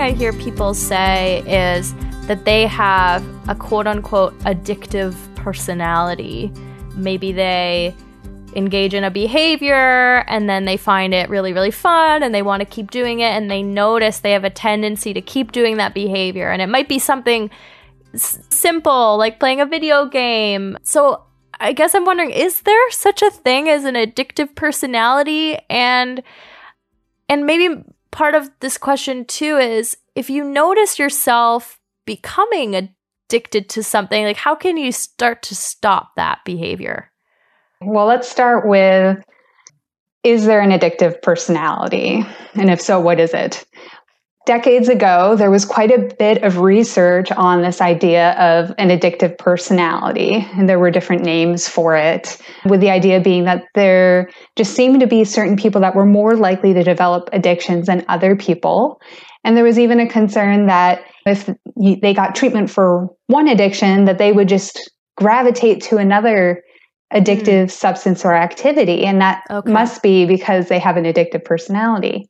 Thing 0.00 0.14
I 0.14 0.16
hear 0.16 0.32
people 0.32 0.72
say 0.72 1.40
is 1.40 1.94
that 2.26 2.46
they 2.46 2.66
have 2.66 3.22
a 3.48 3.54
quote 3.54 3.86
unquote 3.86 4.38
addictive 4.40 5.14
personality. 5.34 6.50
Maybe 6.94 7.32
they 7.32 7.94
engage 8.56 8.94
in 8.94 9.04
a 9.04 9.10
behavior 9.10 10.24
and 10.26 10.48
then 10.48 10.64
they 10.64 10.78
find 10.78 11.12
it 11.12 11.28
really, 11.28 11.52
really 11.52 11.70
fun 11.70 12.22
and 12.22 12.34
they 12.34 12.40
want 12.40 12.60
to 12.60 12.64
keep 12.64 12.90
doing 12.90 13.20
it 13.20 13.32
and 13.32 13.50
they 13.50 13.62
notice 13.62 14.20
they 14.20 14.32
have 14.32 14.44
a 14.44 14.50
tendency 14.50 15.12
to 15.12 15.20
keep 15.20 15.52
doing 15.52 15.76
that 15.76 15.92
behavior. 15.92 16.50
And 16.50 16.62
it 16.62 16.68
might 16.68 16.88
be 16.88 16.98
something 16.98 17.50
s- 18.14 18.38
simple 18.48 19.18
like 19.18 19.38
playing 19.38 19.60
a 19.60 19.66
video 19.66 20.06
game. 20.06 20.78
So 20.82 21.24
I 21.60 21.74
guess 21.74 21.94
I'm 21.94 22.06
wondering 22.06 22.30
is 22.30 22.62
there 22.62 22.90
such 22.90 23.20
a 23.20 23.30
thing 23.30 23.68
as 23.68 23.84
an 23.84 23.96
addictive 23.96 24.54
personality? 24.54 25.58
And 25.68 26.22
and 27.28 27.44
maybe 27.44 27.84
part 28.10 28.34
of 28.34 28.50
this 28.60 28.78
question 28.78 29.24
too 29.24 29.56
is 29.56 29.96
if 30.14 30.30
you 30.30 30.44
notice 30.44 30.98
yourself 30.98 31.78
becoming 32.06 32.74
addicted 32.74 33.68
to 33.70 33.82
something, 33.82 34.24
like 34.24 34.36
how 34.36 34.54
can 34.54 34.76
you 34.76 34.92
start 34.92 35.42
to 35.44 35.54
stop 35.54 36.10
that 36.16 36.40
behavior? 36.44 37.10
Well, 37.80 38.06
let's 38.06 38.28
start 38.28 38.66
with 38.66 39.22
is 40.22 40.44
there 40.44 40.60
an 40.60 40.70
addictive 40.70 41.22
personality? 41.22 42.22
And 42.54 42.70
if 42.70 42.80
so, 42.80 43.00
what 43.00 43.18
is 43.18 43.32
it? 43.32 43.64
Decades 44.50 44.88
ago, 44.88 45.36
there 45.36 45.48
was 45.48 45.64
quite 45.64 45.92
a 45.92 46.12
bit 46.18 46.42
of 46.42 46.58
research 46.58 47.30
on 47.30 47.62
this 47.62 47.80
idea 47.80 48.32
of 48.32 48.74
an 48.78 48.88
addictive 48.88 49.38
personality, 49.38 50.44
and 50.54 50.68
there 50.68 50.80
were 50.80 50.90
different 50.90 51.22
names 51.22 51.68
for 51.68 51.94
it, 51.94 52.36
with 52.64 52.80
the 52.80 52.90
idea 52.90 53.20
being 53.20 53.44
that 53.44 53.62
there 53.76 54.28
just 54.56 54.74
seemed 54.74 54.98
to 54.98 55.06
be 55.06 55.22
certain 55.22 55.56
people 55.56 55.80
that 55.80 55.94
were 55.94 56.04
more 56.04 56.34
likely 56.34 56.74
to 56.74 56.82
develop 56.82 57.30
addictions 57.32 57.86
than 57.86 58.04
other 58.08 58.34
people. 58.34 59.00
And 59.44 59.56
there 59.56 59.62
was 59.62 59.78
even 59.78 60.00
a 60.00 60.08
concern 60.08 60.66
that 60.66 61.04
if 61.26 61.48
they 62.02 62.12
got 62.12 62.34
treatment 62.34 62.70
for 62.70 63.06
one 63.28 63.46
addiction, 63.46 64.04
that 64.06 64.18
they 64.18 64.32
would 64.32 64.48
just 64.48 64.90
gravitate 65.16 65.80
to 65.82 65.98
another 65.98 66.64
addictive 67.14 67.66
mm. 67.66 67.70
substance 67.70 68.24
or 68.24 68.34
activity. 68.34 69.04
And 69.04 69.20
that 69.20 69.44
okay. 69.48 69.70
must 69.70 70.02
be 70.02 70.26
because 70.26 70.68
they 70.68 70.80
have 70.80 70.96
an 70.96 71.04
addictive 71.04 71.44
personality 71.44 72.28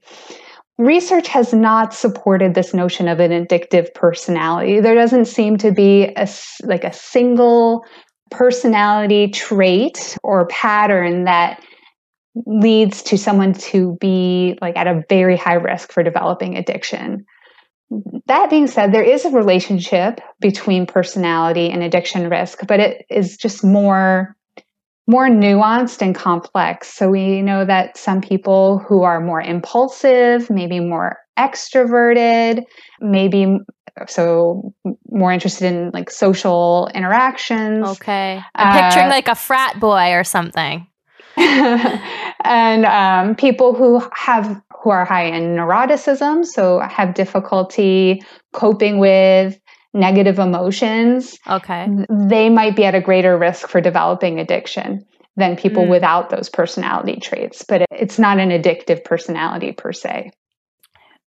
research 0.81 1.29
has 1.29 1.53
not 1.53 1.93
supported 1.93 2.55
this 2.55 2.73
notion 2.73 3.07
of 3.07 3.21
an 3.21 3.31
addictive 3.31 3.93
personality. 3.95 4.81
There 4.81 4.95
doesn't 4.95 5.27
seem 5.27 5.59
to 5.59 5.73
be 5.73 6.05
a 6.17 6.29
like 6.63 6.85
a 6.85 6.93
single 6.93 7.85
personality 8.31 9.29
trait 9.29 10.17
or 10.23 10.47
pattern 10.47 11.25
that 11.25 11.63
leads 12.47 13.03
to 13.03 13.19
someone 13.19 13.53
to 13.53 13.97
be 14.01 14.57
like 14.63 14.77
at 14.77 14.87
a 14.87 15.03
very 15.09 15.37
high 15.37 15.55
risk 15.55 15.93
for 15.93 16.03
developing 16.03 16.57
addiction. 16.57 17.27
That 18.27 18.49
being 18.51 18.69
said, 18.69 18.93
there 18.93 19.03
is 19.03 19.25
a 19.25 19.31
relationship 19.31 20.21
between 20.41 20.87
personality 20.87 21.71
and 21.71 21.83
addiction 21.83 22.31
risk, 22.31 22.67
but 22.67 22.81
it 22.81 23.05
is 23.11 23.37
just 23.37 23.65
more 23.65 24.37
more 25.07 25.29
nuanced 25.29 26.03
and 26.03 26.15
complex. 26.15 26.93
So 26.93 27.11
we 27.11 27.43
know 27.43 27.65
that 27.65 27.97
some 27.97 28.21
people 28.21 28.79
who 28.79 29.03
are 29.03 29.21
more 29.21 29.41
impulsive, 29.41 30.49
maybe 30.51 30.81
more 30.81 31.19
extroverted, 31.39 32.65
maybe 33.01 33.59
so 34.07 34.73
more 35.11 35.33
interested 35.33 35.73
in 35.73 35.91
like 35.91 36.11
social 36.11 36.89
interactions. 36.95 37.87
Okay. 37.89 38.41
I'm 38.55 38.77
uh, 38.77 38.89
picturing 38.89 39.09
like 39.09 39.29
a 39.29 39.35
frat 39.35 39.81
boy 39.81 40.13
or 40.13 40.25
something. 40.25 40.87
and 41.37 42.85
um, 42.85 43.35
people 43.35 43.75
who 43.75 44.03
have 44.13 44.61
who 44.83 44.91
are 44.91 45.05
high 45.05 45.25
in 45.25 45.57
neuroticism, 45.57 46.45
so 46.45 46.81
have 46.81 47.15
difficulty 47.15 48.23
coping 48.53 48.99
with 48.99 49.59
negative 49.93 50.39
emotions, 50.39 51.39
okay, 51.49 51.89
they 52.09 52.49
might 52.49 52.77
be 52.77 52.85
at 52.85 52.95
a 52.95 53.01
greater 53.01 53.37
risk 53.37 53.69
for 53.69 53.81
developing 53.81 54.39
addiction 54.39 55.05
than 55.37 55.57
people 55.57 55.85
mm. 55.85 55.91
without 55.91 56.31
those 56.31 56.49
personality 56.49 57.19
traits. 57.21 57.65
But 57.67 57.87
it's 57.91 58.19
not 58.19 58.39
an 58.39 58.51
addictive 58.51 59.05
personality 59.05 59.73
per 59.73 59.93
se. 59.93 60.31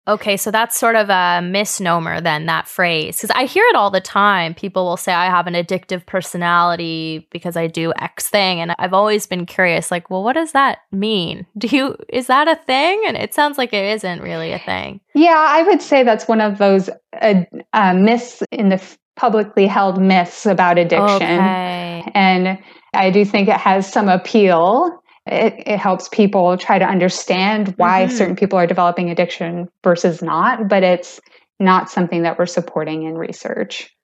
Okay, 0.09 0.37
so 0.37 0.51
that's 0.51 0.79
sort 0.79 0.97
of 0.97 1.11
a 1.11 1.41
misnomer 1.43 2.21
then, 2.21 2.47
that 2.47 2.67
phrase. 2.67 3.19
Because 3.19 3.31
I 3.37 3.45
hear 3.45 3.65
it 3.67 3.77
all 3.77 3.91
the 3.91 4.01
time. 4.01 4.53
People 4.53 4.85
will 4.85 4.97
say, 4.97 5.13
I 5.13 5.27
have 5.27 5.47
an 5.47 5.55
addictive 5.55 6.05
personality 6.07 7.29
because 7.31 7.57
I 7.57 7.69
do 7.69 7.93
X 7.97 8.29
thing. 8.29 8.61
And 8.61 8.75
I've 8.81 8.95
always 8.95 9.29
been 9.29 9.47
curious, 9.47 9.93
like, 9.93 10.11
well, 10.11 10.25
what 10.25 10.33
does 10.33 10.53
that 10.53 10.79
mean? 10.91 11.47
Do 11.57 11.69
you, 11.69 11.97
is 12.09 12.27
that 12.27 12.49
a 12.49 12.57
thing? 12.57 13.01
And 13.07 13.17
it 13.17 13.33
sounds 13.33 13.59
like 13.59 13.73
it 13.73 13.85
isn't 13.95 14.23
really 14.23 14.51
a 14.53 14.59
thing. 14.59 15.01
Yeah, 15.15 15.37
I 15.37 15.63
would 15.63 15.81
say 15.81 16.03
that's 16.03 16.27
one 16.27 16.41
of 16.41 16.59
those 16.59 16.91
uh, 17.21 17.45
uh, 17.73 17.95
myths 17.95 18.43
in 18.51 18.71
the 18.71 18.77
f- 18.77 18.99
publicly 19.15 19.69
held 19.69 20.03
myths 20.03 20.47
about 20.47 20.79
addiction. 20.79 21.07
Okay. 21.23 22.11
And 22.15 22.59
I 22.95 23.11
do 23.11 23.25
think 23.25 23.49
it 23.49 23.57
has 23.57 23.91
some 23.91 24.09
appeal 24.09 25.02
it, 25.27 25.55
it 25.67 25.79
helps 25.79 26.09
people 26.09 26.57
try 26.57 26.79
to 26.79 26.85
understand 26.85 27.75
why 27.77 28.05
mm-hmm. 28.05 28.17
certain 28.17 28.37
people 28.37 28.59
are 28.59 28.67
developing 28.67 29.11
addiction 29.11 29.69
versus 29.85 30.23
not, 30.23 30.69
but 30.69 30.83
it's 30.83 31.21
not 31.61 31.91
something 31.91 32.23
that 32.23 32.39
we're 32.39 32.47
supporting 32.47 33.05
in 33.05 33.17
research. 33.17 33.95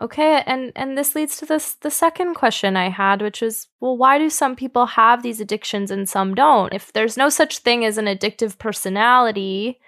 Okay, 0.00 0.42
and 0.46 0.72
and 0.74 0.96
this 0.96 1.14
leads 1.14 1.36
to 1.36 1.46
this 1.46 1.74
the 1.74 1.90
second 1.90 2.34
question 2.34 2.76
I 2.76 2.88
had, 2.88 3.20
which 3.20 3.42
is, 3.42 3.68
well, 3.80 3.96
why 3.96 4.18
do 4.18 4.30
some 4.30 4.56
people 4.56 4.86
have 4.86 5.22
these 5.22 5.40
addictions 5.40 5.90
and 5.90 6.08
some 6.08 6.34
don't? 6.34 6.72
If 6.72 6.92
there's 6.94 7.18
no 7.18 7.28
such 7.28 7.58
thing 7.58 7.84
as 7.84 7.98
an 7.98 8.06
addictive 8.06 8.58
personality, 8.58 9.78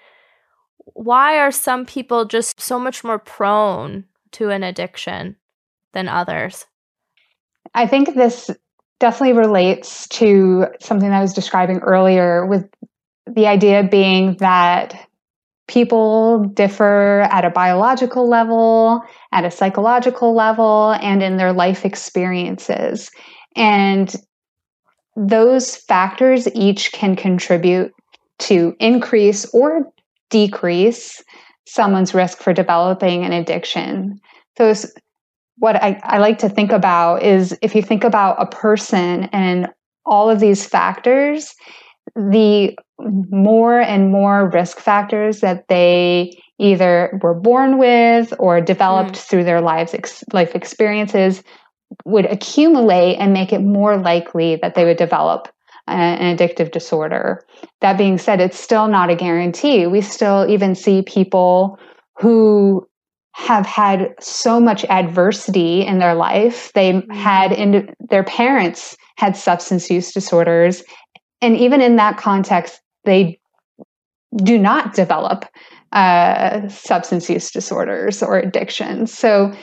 why 0.77 1.39
are 1.39 1.51
some 1.51 1.87
people 1.87 2.25
just 2.25 2.61
so 2.61 2.79
much 2.79 3.03
more 3.03 3.17
prone 3.17 4.05
to 4.33 4.49
an 4.49 4.61
addiction 4.61 5.37
than 5.93 6.07
others? 6.07 6.65
I 7.73 7.87
think 7.87 8.13
this 8.13 8.51
definitely 8.99 9.37
relates 9.37 10.07
to 10.09 10.67
something 10.79 11.11
I 11.11 11.21
was 11.21 11.33
describing 11.33 11.79
earlier 11.79 12.45
with 12.45 12.67
the 13.27 13.47
idea 13.47 13.83
being 13.83 14.37
that 14.37 15.07
people 15.67 16.45
differ 16.53 17.21
at 17.31 17.43
a 17.43 17.49
biological 17.49 18.29
level, 18.29 19.01
at 19.31 19.45
a 19.45 19.51
psychological 19.51 20.35
level, 20.35 20.95
and 21.01 21.23
in 21.23 21.37
their 21.37 21.53
life 21.53 21.85
experiences. 21.85 23.09
And 23.55 24.15
those 25.15 25.75
factors 25.75 26.47
each 26.53 26.91
can 26.91 27.15
contribute 27.15 27.91
to 28.39 28.75
increase 28.79 29.45
or 29.53 29.91
decrease 30.29 31.23
someone's 31.67 32.13
risk 32.13 32.39
for 32.39 32.53
developing 32.53 33.23
an 33.23 33.31
addiction. 33.31 34.19
So, 34.57 34.73
what 35.57 35.81
I, 35.81 35.99
I 36.03 36.17
like 36.17 36.39
to 36.39 36.49
think 36.49 36.71
about 36.71 37.23
is 37.23 37.57
if 37.61 37.75
you 37.75 37.81
think 37.81 38.03
about 38.03 38.41
a 38.41 38.45
person 38.45 39.25
and 39.25 39.69
all 40.05 40.29
of 40.29 40.39
these 40.39 40.65
factors, 40.65 41.53
the 42.15 42.75
more 42.99 43.79
and 43.79 44.11
more 44.11 44.49
risk 44.49 44.79
factors 44.79 45.41
that 45.41 45.67
they 45.67 46.37
either 46.59 47.19
were 47.21 47.33
born 47.33 47.77
with 47.77 48.33
or 48.39 48.61
developed 48.61 49.15
mm. 49.15 49.27
through 49.27 49.43
their 49.43 49.61
lives 49.61 49.93
ex- 49.93 50.23
life 50.31 50.55
experiences 50.55 51.43
would 52.05 52.25
accumulate 52.25 53.15
and 53.17 53.33
make 53.33 53.51
it 53.51 53.59
more 53.61 53.97
likely 53.97 54.57
that 54.57 54.75
they 54.75 54.85
would 54.85 54.97
develop 54.97 55.49
an 55.87 56.35
addictive 56.35 56.71
disorder. 56.71 57.45
That 57.81 57.97
being 57.97 58.17
said, 58.17 58.41
it's 58.41 58.59
still 58.59 58.87
not 58.87 59.09
a 59.09 59.15
guarantee. 59.15 59.85
We 59.85 60.01
still 60.01 60.49
even 60.49 60.73
see 60.73 61.03
people 61.03 61.77
who 62.17 62.87
have 63.35 63.65
had 63.65 64.15
so 64.21 64.61
much 64.61 64.85
adversity 64.85 65.85
in 65.85 65.99
their 65.99 66.15
life. 66.15 66.71
They 66.73 66.93
mm. 66.93 67.13
had 67.13 67.51
in 67.51 67.93
their 68.09 68.23
parents 68.23 68.95
had 69.17 69.35
substance 69.35 69.89
use 69.89 70.13
disorders 70.13 70.83
and 71.41 71.57
even 71.57 71.81
in 71.81 71.97
that 71.97 72.17
context 72.17 72.81
they 73.03 73.39
do 74.37 74.57
not 74.57 74.93
develop 74.93 75.45
uh, 75.91 76.67
substance 76.69 77.29
use 77.29 77.51
disorders 77.51 78.23
or 78.23 78.37
addictions. 78.37 79.13
So 79.13 79.53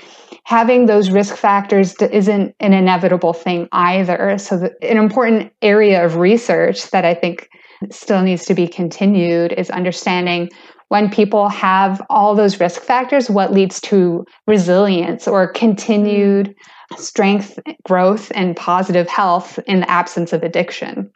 having 0.44 0.86
those 0.86 1.10
risk 1.10 1.34
factors 1.34 1.94
isn't 1.94 2.54
an 2.60 2.72
inevitable 2.72 3.32
thing 3.32 3.68
either. 3.72 4.36
So 4.38 4.58
the, 4.58 4.74
an 4.82 4.96
important 4.96 5.52
area 5.62 6.04
of 6.04 6.16
research 6.16 6.90
that 6.90 7.04
I 7.04 7.14
think 7.14 7.48
still 7.90 8.22
needs 8.22 8.44
to 8.46 8.54
be 8.54 8.68
continued 8.68 9.52
is 9.52 9.70
understanding 9.70 10.50
when 10.92 11.08
people 11.08 11.48
have 11.48 12.04
all 12.10 12.34
those 12.34 12.60
risk 12.60 12.82
factors, 12.82 13.30
what 13.30 13.50
leads 13.50 13.80
to 13.80 14.26
resilience 14.46 15.26
or 15.26 15.50
continued 15.50 16.54
strength, 16.98 17.58
growth, 17.84 18.30
and 18.34 18.54
positive 18.56 19.08
health 19.08 19.58
in 19.66 19.80
the 19.80 19.90
absence 19.90 20.34
of 20.34 20.42
addiction. 20.42 21.10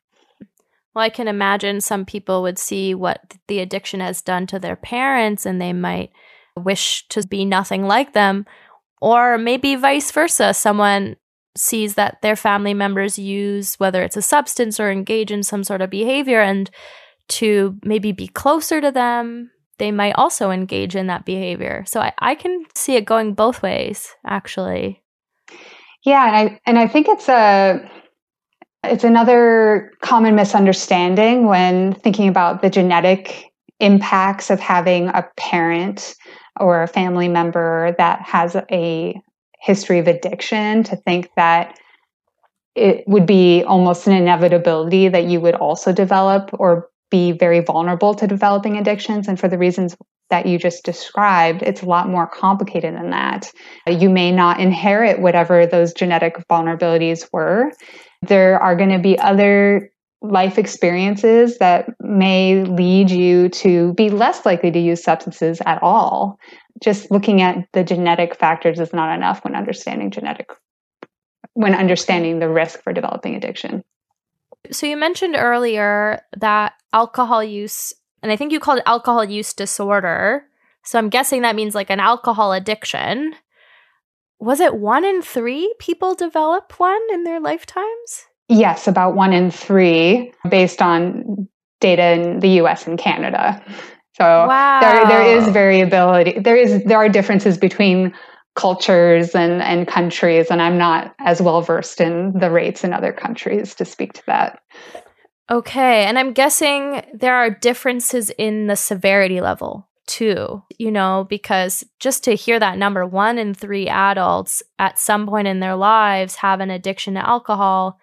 Well, 0.94 1.04
I 1.04 1.10
can 1.10 1.28
imagine 1.28 1.82
some 1.82 2.06
people 2.06 2.40
would 2.40 2.58
see 2.58 2.94
what 2.94 3.34
the 3.48 3.58
addiction 3.58 4.00
has 4.00 4.22
done 4.22 4.46
to 4.46 4.58
their 4.58 4.76
parents 4.76 5.44
and 5.44 5.60
they 5.60 5.74
might 5.74 6.10
wish 6.56 7.06
to 7.08 7.26
be 7.26 7.44
nothing 7.44 7.86
like 7.86 8.14
them. 8.14 8.46
Or 9.02 9.36
maybe 9.36 9.74
vice 9.74 10.10
versa. 10.10 10.54
Someone 10.54 11.16
sees 11.54 11.96
that 11.96 12.22
their 12.22 12.34
family 12.34 12.72
members 12.72 13.18
use, 13.18 13.74
whether 13.74 14.02
it's 14.02 14.16
a 14.16 14.22
substance 14.22 14.80
or 14.80 14.90
engage 14.90 15.30
in 15.30 15.42
some 15.42 15.64
sort 15.64 15.82
of 15.82 15.90
behavior, 15.90 16.40
and 16.40 16.70
to 17.28 17.76
maybe 17.84 18.12
be 18.12 18.28
closer 18.28 18.80
to 18.80 18.90
them, 18.90 19.50
they 19.78 19.92
might 19.92 20.12
also 20.12 20.50
engage 20.50 20.96
in 20.96 21.06
that 21.08 21.24
behavior. 21.24 21.84
So 21.86 22.00
I, 22.00 22.12
I 22.18 22.34
can 22.34 22.64
see 22.74 22.96
it 22.96 23.04
going 23.04 23.34
both 23.34 23.62
ways, 23.62 24.14
actually. 24.24 25.02
Yeah, 26.04 26.26
and 26.26 26.36
I 26.36 26.60
and 26.66 26.78
I 26.78 26.86
think 26.86 27.08
it's 27.08 27.28
a 27.28 27.90
it's 28.84 29.04
another 29.04 29.92
common 30.02 30.34
misunderstanding 30.34 31.46
when 31.46 31.94
thinking 31.94 32.28
about 32.28 32.62
the 32.62 32.70
genetic 32.70 33.52
impacts 33.80 34.50
of 34.50 34.60
having 34.60 35.08
a 35.08 35.28
parent 35.36 36.14
or 36.60 36.82
a 36.82 36.88
family 36.88 37.28
member 37.28 37.94
that 37.98 38.22
has 38.22 38.56
a 38.70 39.20
history 39.60 39.98
of 39.98 40.06
addiction 40.06 40.84
to 40.84 40.96
think 40.96 41.30
that 41.36 41.78
it 42.74 43.06
would 43.08 43.26
be 43.26 43.64
almost 43.64 44.06
an 44.06 44.12
inevitability 44.12 45.08
that 45.08 45.24
you 45.24 45.40
would 45.40 45.54
also 45.54 45.92
develop 45.92 46.50
or 46.52 46.88
be 47.10 47.32
very 47.32 47.60
vulnerable 47.60 48.14
to 48.14 48.26
developing 48.26 48.76
addictions. 48.76 49.28
And 49.28 49.38
for 49.38 49.48
the 49.48 49.58
reasons 49.58 49.96
that 50.30 50.46
you 50.46 50.58
just 50.58 50.84
described, 50.84 51.62
it's 51.62 51.82
a 51.82 51.86
lot 51.86 52.08
more 52.08 52.26
complicated 52.26 52.94
than 52.94 53.10
that. 53.10 53.50
You 53.86 54.10
may 54.10 54.32
not 54.32 54.60
inherit 54.60 55.20
whatever 55.20 55.66
those 55.66 55.92
genetic 55.92 56.36
vulnerabilities 56.48 57.28
were. 57.32 57.70
There 58.22 58.60
are 58.60 58.76
going 58.76 58.90
to 58.90 58.98
be 58.98 59.18
other 59.18 59.90
life 60.22 60.58
experiences 60.58 61.58
that 61.58 61.88
may 62.00 62.64
lead 62.64 63.10
you 63.10 63.48
to 63.50 63.92
be 63.94 64.10
less 64.10 64.44
likely 64.44 64.70
to 64.72 64.78
use 64.78 65.04
substances 65.04 65.60
at 65.64 65.82
all. 65.82 66.38
Just 66.82 67.10
looking 67.10 67.42
at 67.42 67.68
the 67.72 67.84
genetic 67.84 68.36
factors 68.36 68.80
is 68.80 68.92
not 68.92 69.14
enough 69.14 69.44
when 69.44 69.54
understanding 69.54 70.10
genetic 70.10 70.50
when 71.54 71.74
understanding 71.74 72.38
the 72.38 72.50
risk 72.50 72.82
for 72.82 72.92
developing 72.92 73.34
addiction. 73.34 73.82
So 74.72 74.86
you 74.86 74.96
mentioned 74.96 75.36
earlier 75.38 76.22
that 76.36 76.74
alcohol 76.92 77.42
use 77.42 77.92
and 78.22 78.32
I 78.32 78.36
think 78.36 78.52
you 78.52 78.60
called 78.60 78.78
it 78.78 78.84
alcohol 78.86 79.24
use 79.24 79.52
disorder. 79.52 80.44
So 80.84 80.98
I'm 80.98 81.10
guessing 81.10 81.42
that 81.42 81.56
means 81.56 81.74
like 81.74 81.90
an 81.90 82.00
alcohol 82.00 82.52
addiction 82.52 83.34
was 84.38 84.60
it 84.60 84.76
one 84.76 85.04
in 85.04 85.22
three 85.22 85.74
people 85.78 86.14
develop 86.14 86.78
one 86.78 87.00
in 87.12 87.24
their 87.24 87.40
lifetimes? 87.40 88.26
Yes, 88.48 88.86
about 88.86 89.14
one 89.14 89.32
in 89.32 89.50
three, 89.50 90.32
based 90.48 90.82
on 90.82 91.48
data 91.80 92.12
in 92.12 92.40
the 92.40 92.48
US 92.60 92.86
and 92.86 92.98
Canada. 92.98 93.62
So 94.14 94.24
wow. 94.24 94.80
there, 94.80 95.06
there 95.06 95.36
is 95.36 95.48
variability. 95.48 96.38
There 96.38 96.56
is 96.56 96.82
there 96.84 96.98
are 96.98 97.08
differences 97.08 97.58
between 97.58 98.14
cultures 98.56 99.34
and, 99.34 99.62
and 99.62 99.86
countries, 99.86 100.48
and 100.50 100.60
I'm 100.60 100.78
not 100.78 101.14
as 101.20 101.40
well 101.40 101.62
versed 101.62 102.00
in 102.00 102.32
the 102.38 102.50
rates 102.50 102.82
in 102.82 102.92
other 102.92 103.12
countries 103.12 103.74
to 103.76 103.84
speak 103.84 104.14
to 104.14 104.26
that. 104.26 104.60
Okay, 105.50 106.04
and 106.06 106.18
I'm 106.18 106.32
guessing 106.32 107.02
there 107.14 107.36
are 107.36 107.50
differences 107.50 108.30
in 108.30 108.66
the 108.66 108.74
severity 108.74 109.40
level 109.40 109.88
too, 110.06 110.62
you 110.78 110.90
know, 110.90 111.26
because 111.28 111.84
just 112.00 112.24
to 112.24 112.34
hear 112.34 112.58
that 112.58 112.78
number 112.78 113.06
one 113.06 113.38
in 113.38 113.54
three 113.54 113.88
adults 113.88 114.62
at 114.78 114.98
some 114.98 115.26
point 115.26 115.48
in 115.48 115.60
their 115.60 115.76
lives 115.76 116.36
have 116.36 116.60
an 116.60 116.70
addiction 116.70 117.14
to 117.14 117.28
alcohol. 117.28 117.98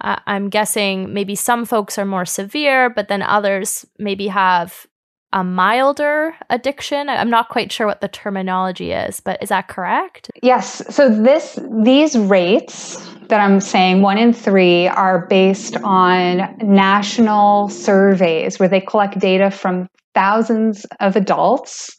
I'm 0.00 0.50
guessing 0.50 1.14
maybe 1.14 1.34
some 1.34 1.64
folks 1.64 1.98
are 1.98 2.04
more 2.04 2.26
severe, 2.26 2.90
but 2.90 3.08
then 3.08 3.22
others 3.22 3.86
maybe 3.98 4.26
have 4.26 4.86
a 5.34 5.42
milder 5.42 6.34
addiction. 6.48 7.08
I'm 7.08 7.28
not 7.28 7.48
quite 7.48 7.72
sure 7.72 7.88
what 7.88 8.00
the 8.00 8.08
terminology 8.08 8.92
is, 8.92 9.18
but 9.18 9.42
is 9.42 9.48
that 9.48 9.66
correct? 9.66 10.30
Yes. 10.42 10.82
So 10.94 11.08
this 11.08 11.58
these 11.82 12.16
rates 12.16 13.04
that 13.28 13.40
I'm 13.40 13.60
saying, 13.60 14.00
one 14.00 14.16
in 14.16 14.32
three, 14.32 14.86
are 14.86 15.26
based 15.26 15.76
on 15.78 16.56
national 16.62 17.68
surveys 17.68 18.60
where 18.60 18.68
they 18.68 18.80
collect 18.80 19.18
data 19.18 19.50
from 19.50 19.88
thousands 20.14 20.86
of 21.00 21.16
adults 21.16 21.96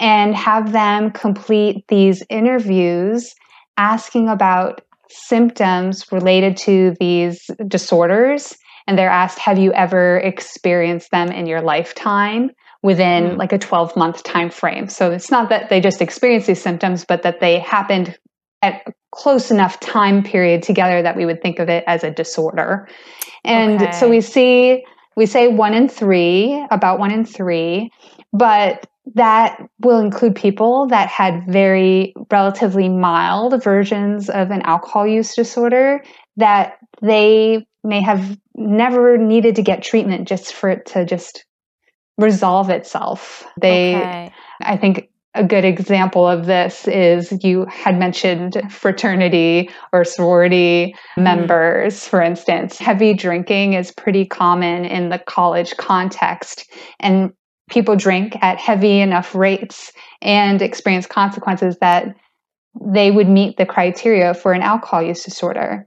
and 0.00 0.34
have 0.34 0.72
them 0.72 1.12
complete 1.12 1.84
these 1.88 2.22
interviews 2.28 3.32
asking 3.76 4.28
about 4.28 4.80
symptoms 5.08 6.10
related 6.10 6.56
to 6.56 6.96
these 6.98 7.48
disorders 7.68 8.56
and 8.86 8.98
they're 8.98 9.10
asked 9.10 9.38
have 9.38 9.58
you 9.58 9.72
ever 9.72 10.18
experienced 10.18 11.10
them 11.10 11.30
in 11.30 11.46
your 11.46 11.60
lifetime 11.60 12.50
within 12.82 13.30
mm. 13.30 13.36
like 13.36 13.52
a 13.52 13.58
12 13.58 13.96
month 13.96 14.22
time 14.22 14.50
frame 14.50 14.88
so 14.88 15.10
it's 15.10 15.30
not 15.30 15.48
that 15.48 15.68
they 15.68 15.80
just 15.80 16.00
experience 16.00 16.46
these 16.46 16.62
symptoms 16.62 17.04
but 17.04 17.22
that 17.22 17.40
they 17.40 17.58
happened 17.58 18.18
at 18.62 18.82
a 18.86 18.92
close 19.12 19.50
enough 19.50 19.80
time 19.80 20.22
period 20.22 20.62
together 20.62 21.02
that 21.02 21.16
we 21.16 21.24
would 21.24 21.40
think 21.40 21.58
of 21.58 21.68
it 21.68 21.84
as 21.86 22.04
a 22.04 22.10
disorder 22.10 22.88
and 23.44 23.80
okay. 23.80 23.92
so 23.92 24.08
we 24.08 24.20
see 24.20 24.84
we 25.16 25.26
say 25.26 25.48
one 25.48 25.74
in 25.74 25.88
three, 25.88 26.64
about 26.70 26.98
one 26.98 27.10
in 27.10 27.24
three, 27.24 27.90
but 28.32 28.86
that 29.14 29.58
will 29.80 29.98
include 29.98 30.34
people 30.34 30.86
that 30.88 31.08
had 31.08 31.46
very 31.46 32.12
relatively 32.30 32.88
mild 32.88 33.62
versions 33.62 34.28
of 34.28 34.50
an 34.50 34.62
alcohol 34.62 35.06
use 35.06 35.34
disorder 35.34 36.02
that 36.36 36.78
they 37.00 37.66
may 37.86 38.02
have 38.02 38.38
never 38.54 39.16
needed 39.16 39.56
to 39.56 39.62
get 39.62 39.82
treatment 39.82 40.28
just 40.28 40.52
for 40.52 40.68
it 40.68 40.86
to 40.86 41.04
just 41.04 41.44
resolve 42.18 42.70
itself. 42.70 43.46
They, 43.60 43.96
okay. 43.96 44.32
I 44.62 44.76
think 44.76 45.08
a 45.34 45.44
good 45.44 45.64
example 45.64 46.26
of 46.26 46.46
this 46.46 46.88
is 46.88 47.44
you 47.44 47.66
had 47.66 47.98
mentioned 47.98 48.60
fraternity 48.70 49.70
or 49.92 50.04
sorority 50.04 50.96
mm. 51.16 51.22
members, 51.22 52.08
for 52.08 52.22
instance. 52.22 52.78
Heavy 52.78 53.14
drinking 53.14 53.74
is 53.74 53.92
pretty 53.92 54.24
common 54.24 54.84
in 54.86 55.10
the 55.10 55.18
college 55.18 55.76
context, 55.76 56.64
and 57.00 57.32
people 57.68 57.96
drink 57.96 58.36
at 58.42 58.58
heavy 58.58 59.00
enough 59.00 59.34
rates 59.34 59.92
and 60.22 60.62
experience 60.62 61.06
consequences 61.06 61.76
that 61.80 62.16
they 62.80 63.10
would 63.10 63.28
meet 63.28 63.56
the 63.56 63.66
criteria 63.66 64.34
for 64.34 64.52
an 64.52 64.62
alcohol 64.62 65.02
use 65.02 65.22
disorder. 65.22 65.86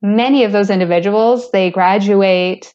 Many 0.00 0.44
of 0.44 0.52
those 0.52 0.70
individuals, 0.70 1.50
they 1.50 1.70
graduate 1.70 2.72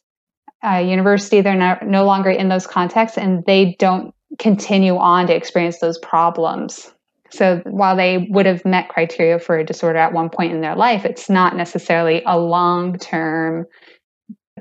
uh, 0.64 0.78
university, 0.78 1.40
they're 1.40 1.54
no, 1.54 1.76
no 1.82 2.04
longer 2.04 2.30
in 2.30 2.48
those 2.48 2.66
contexts 2.66 3.18
and 3.18 3.44
they 3.46 3.76
don't 3.78 4.14
continue 4.38 4.96
on 4.96 5.26
to 5.26 5.34
experience 5.34 5.78
those 5.78 5.98
problems. 5.98 6.90
So 7.30 7.60
while 7.64 7.96
they 7.96 8.28
would 8.30 8.46
have 8.46 8.64
met 8.64 8.88
criteria 8.88 9.38
for 9.38 9.58
a 9.58 9.64
disorder 9.64 9.98
at 9.98 10.12
one 10.12 10.30
point 10.30 10.52
in 10.52 10.60
their 10.60 10.76
life, 10.76 11.04
it's 11.04 11.28
not 11.28 11.56
necessarily 11.56 12.22
a 12.24 12.38
long 12.38 12.96
term 12.98 13.66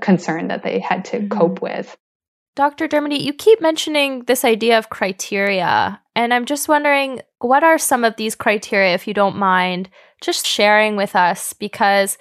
concern 0.01 0.47
that 0.47 0.63
they 0.63 0.79
had 0.79 1.05
to 1.05 1.19
mm-hmm. 1.19 1.37
cope 1.37 1.61
with. 1.61 1.95
Dr. 2.55 2.87
Dermody, 2.87 3.19
you 3.19 3.33
keep 3.33 3.61
mentioning 3.61 4.23
this 4.25 4.45
idea 4.45 4.77
of 4.77 4.89
criteria, 4.89 5.99
and 6.15 6.33
I'm 6.33 6.45
just 6.45 6.67
wondering 6.67 7.21
what 7.39 7.63
are 7.63 7.79
some 7.79 8.03
of 8.03 8.15
these 8.15 8.35
criteria, 8.35 8.93
if 8.93 9.07
you 9.07 9.13
don't 9.13 9.37
mind, 9.37 9.89
just 10.21 10.45
sharing 10.45 10.95
with 10.95 11.15
us? 11.15 11.53
Because 11.53 12.17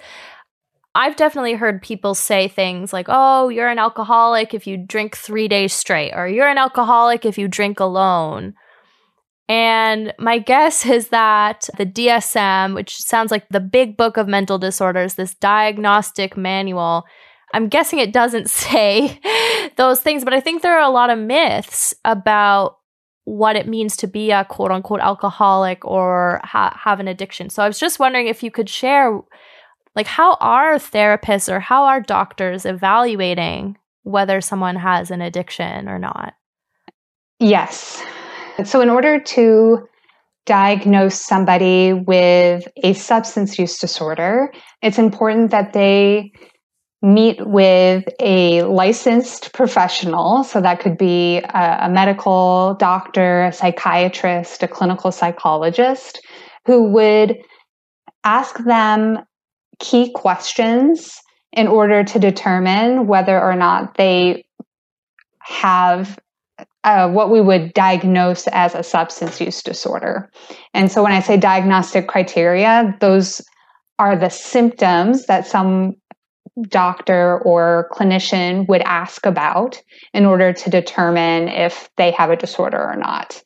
I've 0.95 1.15
definitely 1.15 1.53
heard 1.53 1.81
people 1.81 2.13
say 2.13 2.47
things 2.47 2.93
like, 2.93 3.07
oh, 3.09 3.49
you're 3.49 3.69
an 3.69 3.79
alcoholic 3.79 4.53
if 4.53 4.67
you 4.67 4.77
drink 4.77 5.15
three 5.17 5.47
days 5.47 5.73
straight, 5.73 6.13
or 6.13 6.27
you're 6.27 6.47
an 6.47 6.59
alcoholic 6.59 7.25
if 7.25 7.37
you 7.37 7.47
drink 7.47 7.79
alone. 7.79 8.53
And 9.49 10.13
my 10.19 10.37
guess 10.51 10.85
is 10.85 11.09
that 11.09 11.67
the 11.77 11.85
DSM, 11.85 12.75
which 12.75 12.97
sounds 12.97 13.31
like 13.31 13.47
the 13.49 13.59
big 13.59 13.97
book 13.97 14.17
of 14.17 14.27
mental 14.27 14.59
disorders, 14.59 15.15
this 15.15 15.33
diagnostic 15.35 16.37
manual, 16.37 17.05
I'm 17.53 17.69
guessing 17.69 17.99
it 17.99 18.13
doesn't 18.13 18.49
say 18.51 19.19
those 19.77 20.01
things, 20.01 20.23
but 20.23 20.33
I 20.33 20.39
think 20.39 20.61
there 20.61 20.77
are 20.77 20.87
a 20.87 20.93
lot 20.93 21.09
of 21.09 21.19
myths 21.19 21.93
about 22.05 22.77
what 23.25 23.55
it 23.55 23.67
means 23.67 23.95
to 23.95 24.07
be 24.07 24.31
a 24.31 24.43
quote 24.43 24.71
unquote 24.71 24.99
alcoholic 24.99 25.85
or 25.85 26.41
ha- 26.43 26.77
have 26.83 26.99
an 26.99 27.07
addiction. 27.07 27.49
So 27.49 27.63
I 27.63 27.67
was 27.67 27.79
just 27.79 27.99
wondering 27.99 28.27
if 28.27 28.43
you 28.43 28.51
could 28.51 28.69
share, 28.69 29.21
like, 29.95 30.07
how 30.07 30.37
are 30.39 30.75
therapists 30.75 31.51
or 31.51 31.59
how 31.59 31.83
are 31.83 32.01
doctors 32.01 32.65
evaluating 32.65 33.77
whether 34.03 34.41
someone 34.41 34.75
has 34.75 35.11
an 35.11 35.21
addiction 35.21 35.87
or 35.87 35.99
not? 35.99 36.33
Yes. 37.39 38.03
So, 38.63 38.81
in 38.81 38.89
order 38.89 39.19
to 39.19 39.87
diagnose 40.45 41.19
somebody 41.19 41.93
with 41.93 42.67
a 42.83 42.93
substance 42.93 43.57
use 43.57 43.77
disorder, 43.77 44.51
it's 44.81 44.99
important 44.99 45.51
that 45.51 45.73
they 45.73 46.31
meet 47.01 47.45
with 47.45 48.05
a 48.21 48.63
licensed 48.63 49.51
professional. 49.53 50.43
So 50.45 50.61
that 50.61 50.79
could 50.79 50.97
be 50.97 51.39
a, 51.39 51.79
a, 51.81 51.89
medical 51.89 52.75
doctor, 52.75 53.43
a 53.43 53.51
psychiatrist, 53.51 54.63
a 54.63 54.69
clinical 54.69 55.11
psychologist 55.11 56.25
who 56.65 56.89
would 56.91 57.37
ask 58.23 58.57
them 58.63 59.19
key 59.83 60.11
questions 60.13 61.19
in 61.51 61.67
order 61.67 62.03
to 62.03 62.17
determine 62.17 63.05
whether 63.05 63.39
or 63.39 63.55
not 63.55 63.95
they 63.97 64.45
have 65.39 66.17
uh, 66.83 67.09
what 67.09 67.29
we 67.29 67.41
would 67.41 67.73
diagnose 67.73 68.47
as 68.47 68.73
a 68.75 68.83
substance 68.83 69.39
use 69.39 69.61
disorder. 69.61 70.29
And 70.73 70.91
so 70.91 71.03
when 71.03 71.11
I 71.11 71.19
say 71.19 71.37
diagnostic 71.37 72.07
criteria, 72.07 72.95
those 72.99 73.41
are 73.99 74.17
the 74.17 74.29
symptoms 74.29 75.25
that 75.27 75.45
some 75.45 75.95
doctor 76.63 77.39
or 77.39 77.89
clinician 77.91 78.67
would 78.67 78.81
ask 78.81 79.25
about 79.25 79.81
in 80.13 80.25
order 80.25 80.53
to 80.53 80.69
determine 80.69 81.47
if 81.47 81.89
they 81.97 82.11
have 82.11 82.29
a 82.29 82.35
disorder 82.35 82.81
or 82.81 82.95
not. 82.95 83.41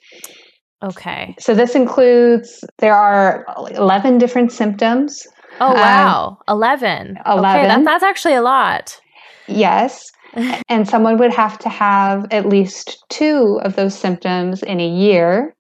Okay. 0.84 1.36
So 1.40 1.56
this 1.56 1.74
includes 1.76 2.64
there 2.80 2.96
are 2.96 3.46
11 3.76 4.20
different 4.20 4.52
symptoms. 4.52 5.26
Oh 5.60 5.74
wow, 5.74 6.38
um, 6.48 6.56
11. 6.58 7.18
11. 7.26 7.46
Okay, 7.46 7.68
that, 7.68 7.84
that's 7.84 8.04
actually 8.04 8.36
a 8.36 8.42
lot. 8.42 9.00
Yes. 9.48 10.12
and 10.70 10.88
someone 10.88 11.18
would 11.18 11.34
have 11.34 11.58
to 11.60 11.70
have 11.70 12.26
at 12.32 12.48
least 12.48 13.04
two 13.10 13.60
of 13.64 13.76
those 13.76 13.98
symptoms 13.98 14.62
in 14.62 14.80
a 14.80 14.88
year 14.88 15.56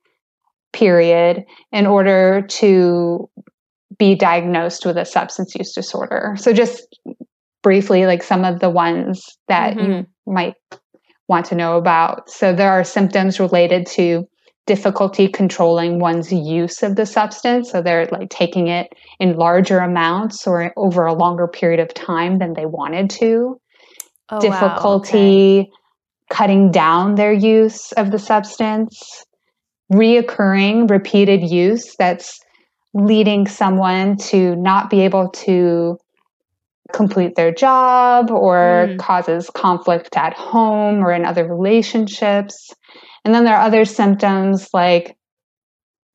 period 0.73 1.43
in 1.71 1.85
order 1.87 2.45
to 2.47 3.29
be 3.97 4.13
diagnosed 4.13 4.85
with 4.85 4.97
a 4.97 5.05
substance 5.05 5.55
use 5.55 5.73
disorder. 5.73 6.35
So 6.37 6.53
just 6.53 6.99
briefly 7.63 8.05
like 8.05 8.21
some 8.21 8.45
of 8.45 8.59
the 8.59 8.69
ones 8.69 9.23
that 9.47 9.75
mm-hmm. 9.75 9.91
you 9.91 10.07
might 10.27 10.55
want 11.27 11.45
to 11.47 11.55
know 11.55 11.77
about. 11.77 12.29
So 12.29 12.53
there 12.53 12.71
are 12.71 12.83
symptoms 12.83 13.39
related 13.39 13.85
to 13.87 14.27
difficulty 14.67 15.27
controlling 15.27 15.99
one's 15.99 16.31
use 16.31 16.83
of 16.83 16.95
the 16.95 17.05
substance. 17.05 17.71
So 17.71 17.81
they're 17.81 18.05
like 18.11 18.29
taking 18.29 18.67
it 18.67 18.93
in 19.19 19.37
larger 19.37 19.79
amounts 19.79 20.45
or 20.45 20.73
over 20.77 21.05
a 21.05 21.13
longer 21.13 21.47
period 21.47 21.79
of 21.79 21.93
time 21.93 22.37
than 22.37 22.53
they 22.53 22.65
wanted 22.65 23.09
to. 23.11 23.59
Oh, 24.29 24.41
difficulty 24.41 25.57
wow. 25.57 25.61
okay. 25.61 25.71
cutting 26.29 26.69
down 26.69 27.15
their 27.15 27.31
use 27.33 27.93
of 27.93 28.11
the 28.11 28.19
substance. 28.19 29.23
Reoccurring, 29.91 30.89
repeated 30.89 31.49
use 31.49 31.95
that's 31.97 32.37
leading 32.93 33.47
someone 33.47 34.17
to 34.17 34.55
not 34.57 34.89
be 34.89 35.01
able 35.01 35.29
to 35.29 35.97
complete 36.93 37.35
their 37.35 37.53
job 37.53 38.31
or 38.31 38.87
mm. 38.89 38.99
causes 38.99 39.49
conflict 39.49 40.17
at 40.17 40.33
home 40.33 41.03
or 41.03 41.11
in 41.11 41.25
other 41.25 41.47
relationships. 41.47 42.73
And 43.25 43.33
then 43.33 43.43
there 43.43 43.55
are 43.55 43.65
other 43.65 43.85
symptoms 43.85 44.69
like 44.73 45.17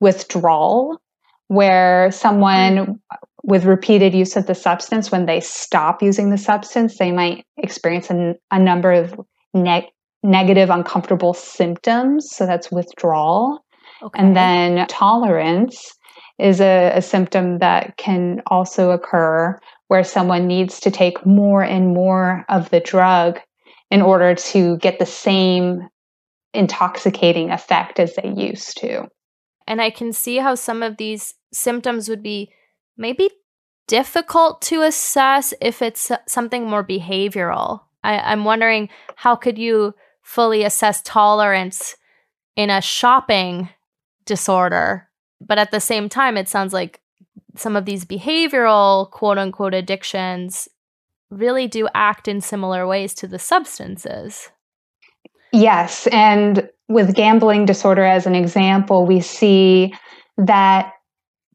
withdrawal, 0.00 1.00
where 1.48 2.10
someone 2.10 2.76
mm. 2.76 2.98
with 3.42 3.64
repeated 3.64 4.14
use 4.14 4.36
of 4.36 4.46
the 4.46 4.54
substance, 4.54 5.12
when 5.12 5.26
they 5.26 5.40
stop 5.40 6.02
using 6.02 6.30
the 6.30 6.38
substance, 6.38 6.98
they 6.98 7.12
might 7.12 7.44
experience 7.58 8.10
a, 8.10 8.34
a 8.50 8.58
number 8.58 8.92
of 8.92 9.20
ne- 9.52 9.92
negative, 10.22 10.70
uncomfortable 10.70 11.34
symptoms. 11.34 12.30
So 12.30 12.46
that's 12.46 12.70
withdrawal. 12.70 13.64
Okay. 14.02 14.18
And 14.20 14.34
then 14.34 14.86
tolerance 14.88 15.92
is 16.38 16.60
a, 16.60 16.92
a 16.94 17.02
symptom 17.02 17.58
that 17.58 17.96
can 17.96 18.42
also 18.46 18.90
occur 18.90 19.58
where 19.88 20.02
someone 20.02 20.46
needs 20.46 20.80
to 20.80 20.90
take 20.90 21.26
more 21.26 21.62
and 21.62 21.92
more 21.94 22.44
of 22.48 22.70
the 22.70 22.80
drug 22.80 23.38
in 23.90 24.00
order 24.00 24.34
to 24.34 24.78
get 24.78 24.98
the 24.98 25.06
same 25.06 25.86
intoxicating 26.54 27.50
effect 27.50 27.98
as 27.98 28.14
they 28.14 28.32
used 28.36 28.78
to. 28.78 29.08
And 29.66 29.80
I 29.80 29.90
can 29.90 30.12
see 30.12 30.36
how 30.36 30.54
some 30.54 30.82
of 30.82 30.96
these 30.96 31.34
symptoms 31.52 32.08
would 32.08 32.22
be 32.22 32.52
maybe 32.96 33.30
difficult 33.86 34.62
to 34.62 34.82
assess 34.82 35.54
if 35.60 35.82
it's 35.82 36.10
something 36.26 36.68
more 36.68 36.84
behavioral. 36.84 37.80
I, 38.04 38.32
am 38.32 38.44
wondering 38.44 38.88
how 39.16 39.36
could 39.36 39.58
you 39.58 39.94
fully 40.22 40.64
assess 40.64 41.02
tolerance 41.04 41.96
in 42.56 42.70
a 42.70 42.80
shopping 42.80 43.68
disorder? 44.24 45.08
But 45.40 45.58
at 45.58 45.70
the 45.70 45.80
same 45.80 46.08
time, 46.08 46.36
it 46.36 46.48
sounds 46.48 46.72
like 46.72 47.00
some 47.56 47.76
of 47.76 47.84
these 47.84 48.04
behavioral 48.04 49.10
quote 49.10 49.38
unquote 49.38 49.74
addictions 49.74 50.68
really 51.30 51.66
do 51.66 51.88
act 51.94 52.28
in 52.28 52.40
similar 52.40 52.86
ways 52.86 53.14
to 53.14 53.26
the 53.26 53.38
substances. 53.38 54.50
Yes. 55.52 56.06
And 56.08 56.68
with 56.88 57.14
gambling 57.14 57.66
disorder, 57.66 58.04
as 58.04 58.26
an 58.26 58.34
example, 58.34 59.06
we 59.06 59.20
see 59.20 59.94
that 60.38 60.92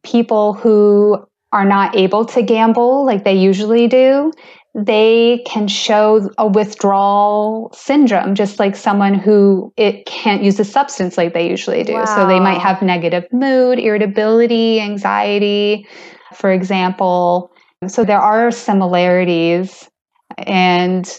people 0.04 0.54
who 0.54 1.26
are 1.52 1.66
not 1.66 1.96
able 1.96 2.26
to 2.26 2.42
gamble 2.42 3.06
like 3.06 3.24
they 3.24 3.34
usually 3.34 3.88
do, 3.88 4.32
they 4.76 5.44
can 5.48 5.68
show 5.68 6.30
a 6.38 6.48
withdrawal 6.48 7.72
syndrome, 7.74 8.36
just 8.36 8.60
like 8.60 8.76
someone 8.76 9.16
who 9.16 9.74
it 9.76 10.06
can't 10.06 10.44
use 10.44 10.60
a 10.60 10.66
substance 10.66 11.18
like 11.18 11.34
they 11.34 11.50
usually 11.50 11.84
do. 11.84 11.94
Wow. 11.94 12.06
So 12.06 12.28
they 12.28 12.40
might 12.40 12.60
have 12.60 12.82
negative 12.82 13.26
mood, 13.32 13.80
irritability, 13.80 14.80
anxiety, 14.80 15.88
for 16.36 16.52
example. 16.52 17.52
So 17.88 18.04
there 18.04 18.20
are 18.20 18.52
similarities. 18.52 19.90
And 20.38 21.12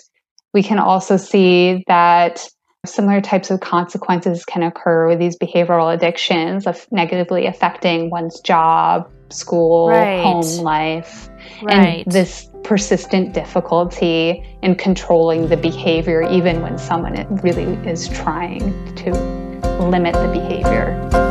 we 0.54 0.62
can 0.62 0.78
also 0.78 1.16
see 1.16 1.82
that 1.88 2.46
similar 2.88 3.20
types 3.20 3.50
of 3.50 3.60
consequences 3.60 4.44
can 4.44 4.62
occur 4.62 5.08
with 5.08 5.18
these 5.18 5.36
behavioral 5.36 5.92
addictions 5.94 6.66
of 6.66 6.86
negatively 6.90 7.46
affecting 7.46 8.10
one's 8.10 8.40
job 8.40 9.10
school, 9.30 9.88
right. 9.88 10.22
home 10.22 10.64
life, 10.64 11.28
right. 11.62 12.04
and 12.04 12.12
this 12.12 12.48
persistent 12.64 13.34
difficulty 13.34 14.44
in 14.62 14.74
controlling 14.74 15.48
the 15.48 15.56
behavior, 15.56 16.22
even 16.22 16.62
when 16.62 16.78
someone 16.78 17.14
really 17.42 17.64
is 17.88 18.08
trying 18.08 18.94
to 18.96 19.12
limit 19.80 20.14
the 20.14 20.28
behavior. 20.32 21.27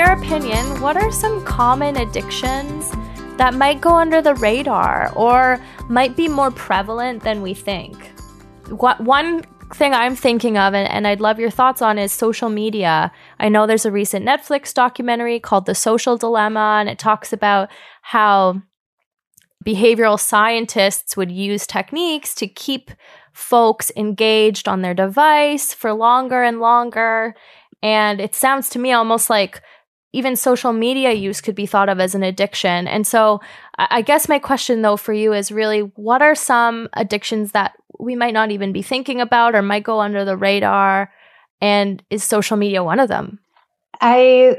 Your 0.00 0.12
opinion, 0.12 0.80
what 0.80 0.96
are 0.96 1.12
some 1.12 1.44
common 1.44 1.94
addictions 1.98 2.90
that 3.36 3.52
might 3.52 3.82
go 3.82 3.96
under 3.96 4.22
the 4.22 4.34
radar 4.36 5.12
or 5.14 5.62
might 5.90 6.16
be 6.16 6.26
more 6.26 6.50
prevalent 6.50 7.22
than 7.22 7.42
we 7.42 7.52
think. 7.52 7.94
What 8.70 8.98
one 9.02 9.42
thing 9.74 9.92
I'm 9.92 10.16
thinking 10.16 10.56
of, 10.56 10.72
and, 10.72 10.88
and, 10.88 11.06
I'd 11.06 11.20
love 11.20 11.38
your 11.38 11.50
thoughts 11.50 11.82
on, 11.82 11.98
is 11.98 12.12
social 12.12 12.48
media. 12.48 13.12
I 13.38 13.50
know 13.50 13.66
there's 13.66 13.84
a 13.84 13.92
recent 13.92 14.24
Netflix 14.24 14.72
documentary 14.72 15.38
called 15.38 15.66
The 15.66 15.74
Social 15.74 16.16
Dilemma, 16.16 16.78
and 16.80 16.88
it 16.88 16.98
talks 16.98 17.30
about 17.30 17.68
how 18.00 18.62
behavioral 19.66 20.18
scientists 20.18 21.14
would 21.14 21.30
use 21.30 21.66
techniques 21.66 22.34
to 22.36 22.48
keep 22.48 22.90
folks 23.34 23.92
engaged 23.96 24.66
on 24.66 24.80
their 24.80 24.94
device 24.94 25.74
for 25.74 25.92
longer 25.92 26.42
and 26.42 26.58
longer. 26.58 27.34
And 27.82 28.18
it 28.18 28.34
sounds 28.34 28.70
to 28.70 28.78
me 28.78 28.92
almost 28.92 29.28
like 29.28 29.60
even 30.12 30.36
social 30.36 30.72
media 30.72 31.12
use 31.12 31.40
could 31.40 31.54
be 31.54 31.66
thought 31.66 31.88
of 31.88 32.00
as 32.00 32.14
an 32.14 32.22
addiction. 32.22 32.88
And 32.88 33.06
so, 33.06 33.40
I 33.78 34.02
guess 34.02 34.28
my 34.28 34.38
question 34.38 34.82
though 34.82 34.96
for 34.96 35.12
you 35.12 35.32
is 35.32 35.52
really 35.52 35.80
what 35.80 36.22
are 36.22 36.34
some 36.34 36.88
addictions 36.94 37.52
that 37.52 37.72
we 37.98 38.16
might 38.16 38.34
not 38.34 38.50
even 38.50 38.72
be 38.72 38.82
thinking 38.82 39.20
about 39.20 39.54
or 39.54 39.62
might 39.62 39.84
go 39.84 40.00
under 40.00 40.24
the 40.24 40.36
radar? 40.36 41.12
And 41.60 42.02
is 42.10 42.24
social 42.24 42.56
media 42.56 42.82
one 42.82 43.00
of 43.00 43.08
them? 43.08 43.38
I 44.00 44.56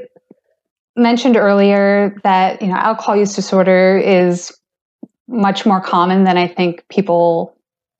mentioned 0.96 1.36
earlier 1.36 2.16
that, 2.22 2.62
you 2.62 2.68
know, 2.68 2.76
alcohol 2.76 3.16
use 3.16 3.34
disorder 3.34 3.98
is 3.98 4.56
much 5.28 5.66
more 5.66 5.80
common 5.80 6.24
than 6.24 6.36
I 6.36 6.46
think 6.46 6.86
people 6.88 7.56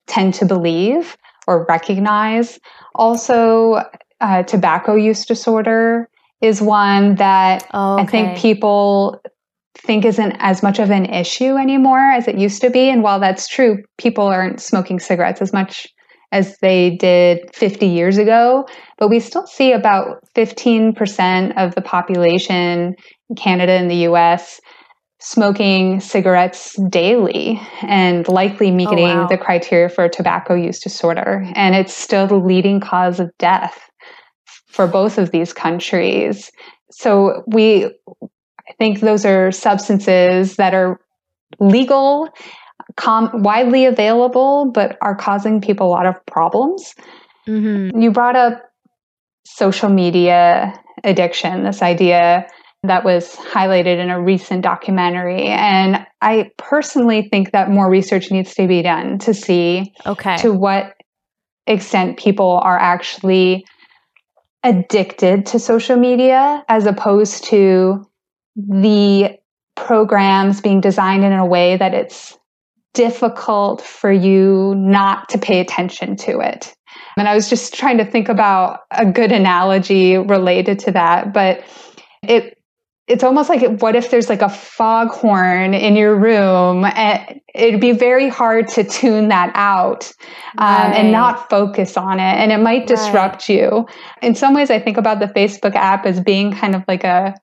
tend 0.07 0.35
to 0.35 0.45
believe 0.45 1.17
or 1.47 1.65
recognize. 1.67 2.59
Also, 2.95 3.83
uh, 4.21 4.43
tobacco 4.45 4.95
use 4.95 5.25
disorder 5.25 6.09
is 6.43 6.61
one 6.61 7.15
that 7.15 7.67
oh, 7.73 7.95
okay. 7.95 8.03
I 8.03 8.07
think 8.07 8.39
people 8.39 9.23
think 9.79 10.05
isn't 10.05 10.33
as 10.39 10.63
much 10.63 10.79
of 10.79 10.91
an 10.91 11.07
issue 11.07 11.57
anymore 11.57 11.99
as 11.99 12.29
it 12.29 12.37
used 12.37 12.61
to 12.61 12.71
be. 12.71 12.91
And 12.91 13.03
while 13.03 13.21
that's 13.21 13.49
true, 13.49 13.83
people 13.97 14.27
aren't 14.27 14.61
smoking 14.61 15.01
cigarettes 15.01 15.41
as 15.41 15.53
much 15.53 15.87
as 16.31 16.57
they 16.59 16.97
did 16.97 17.55
50 17.55 17.87
years 17.87 18.19
ago. 18.19 18.67
But 18.99 19.09
we 19.09 19.21
still 19.21 19.47
see 19.47 19.73
about 19.73 20.19
15% 20.37 21.57
of 21.57 21.75
the 21.75 21.83
population 21.83 22.95
in 23.29 23.37
Canada 23.37 23.73
and 23.73 23.91
the 23.91 24.07
US 24.09 24.61
smoking 25.21 26.01
cigarettes 26.01 26.77
daily 26.89 27.61
and 27.83 28.27
likely 28.27 28.71
oh, 28.71 28.75
meeting 28.75 29.11
oh, 29.11 29.23
wow. 29.23 29.27
the 29.29 29.39
criteria 29.39 29.89
for 29.89 30.09
tobacco 30.09 30.55
use 30.55 30.81
disorder. 30.81 31.47
And 31.55 31.77
it's 31.77 31.95
still 31.95 32.27
the 32.27 32.37
leading 32.37 32.81
cause 32.81 33.21
of 33.21 33.31
death 33.39 33.89
for 34.73 34.87
both 34.87 35.19
of 35.19 35.31
these 35.31 35.53
countries. 35.53 36.51
So 36.91 37.45
we 37.47 37.87
I 37.87 38.75
think 38.79 39.01
those 39.01 39.25
are 39.25 39.53
substances 39.53 40.57
that 40.57 40.73
are 40.75 41.01
legal, 41.59 42.29
com- 42.97 43.43
widely 43.43 43.87
available, 43.87 44.71
but 44.73 44.97
are 45.03 45.15
causing 45.15 45.61
people 45.61 45.87
a 45.87 45.91
lot 45.91 46.07
of 46.07 46.25
problems. 46.27 46.95
Mm-hmm. 47.47 48.01
You 48.01 48.11
brought 48.11 48.37
up 48.37 48.63
social 49.45 49.89
media 49.89 50.73
addiction, 51.05 51.65
this 51.65 51.83
idea 51.83 52.47
that 52.85 53.05
was 53.05 53.37
highlighted 53.37 53.99
in 53.99 54.11
a 54.11 54.21
recent 54.21 54.63
documentary. 54.63 55.45
And 55.47 56.05
I 56.21 56.51
personally 56.57 57.29
think 57.31 57.53
that 57.53 57.71
more 57.71 57.89
research 57.89 58.31
needs 58.31 58.55
to 58.55 58.67
be 58.67 58.83
done 58.83 59.19
to 59.21 59.35
see 59.35 59.93
okay. 60.07 60.37
to 60.39 60.53
what 60.53 60.95
extent 61.67 62.19
people 62.19 62.61
are 62.65 62.79
actually 62.79 63.65
addicted 64.65 65.47
to 65.47 65.59
social 65.59 65.97
media 65.97 66.65
as 66.69 66.87
opposed 66.87 67.45
to 67.45 68.07
the 68.57 69.39
programs 69.75 70.61
being 70.61 70.81
designed 70.81 71.25
in 71.25 71.33
a 71.33 71.47
way 71.47 71.77
that 71.77 71.95
it's 71.95 72.39
difficult 72.95 73.81
for 73.81 74.13
you 74.13 74.75
not 74.77 75.29
to 75.31 75.39
pay 75.39 75.61
attention 75.61 76.15
to 76.17 76.41
it. 76.41 76.75
And 77.17 77.29
I 77.29 77.35
was 77.35 77.49
just 77.49 77.75
trying 77.75 77.99
to 77.99 78.05
think 78.05 78.29
about 78.29 78.81
a 78.91 79.07
good 79.11 79.33
analogy 79.33 80.17
related 80.19 80.79
to 80.81 80.93
that, 80.93 81.33
but 81.33 81.65
it 82.23 82.59
it's 83.13 83.23
almost 83.23 83.51
like 83.51 83.81
what 83.81 83.95
if 83.95 84.11
there's 84.11 84.31
like 84.31 84.41
a 84.41 84.49
foghorn 84.49 85.75
in 85.75 85.95
your 85.97 86.17
room 86.17 86.85
and 86.85 87.41
it'd 87.55 87.81
be 87.81 87.93
very 87.93 88.29
hard 88.29 88.67
to 88.69 88.83
tune 88.83 89.29
that 89.29 89.53
out 89.55 90.11
um, 90.57 90.67
right. 90.67 90.97
and 90.97 91.13
not 91.13 91.51
focus 91.51 91.99
on 91.99 92.19
it 92.19 92.23
and 92.23 92.51
it 92.51 92.59
might 92.59 92.87
disrupt 92.87 93.49
right. 93.49 93.51
you 93.51 93.87
in 94.23 94.35
some 94.35 94.55
ways 94.55 94.71
i 94.71 94.79
think 94.79 94.97
about 94.97 95.21
the 95.21 95.27
facebook 95.27 95.75
app 95.75 96.07
as 96.07 96.21
being 96.21 96.53
kind 96.53 96.75
of 96.75 96.83
like 96.89 97.05
a 97.05 97.35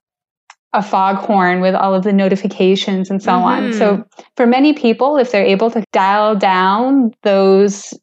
a 0.73 0.81
foghorn 0.81 1.61
with 1.61 1.75
all 1.75 1.93
of 1.93 2.03
the 2.03 2.13
notifications 2.13 3.11
and 3.11 3.21
so 3.21 3.31
mm-hmm. 3.31 3.65
on 3.65 3.73
so 3.73 4.03
for 4.35 4.47
many 4.47 4.73
people 4.73 5.17
if 5.17 5.31
they're 5.31 5.45
able 5.45 5.69
to 5.69 5.83
dial 5.93 6.35
down 6.35 7.13
those 7.21 7.93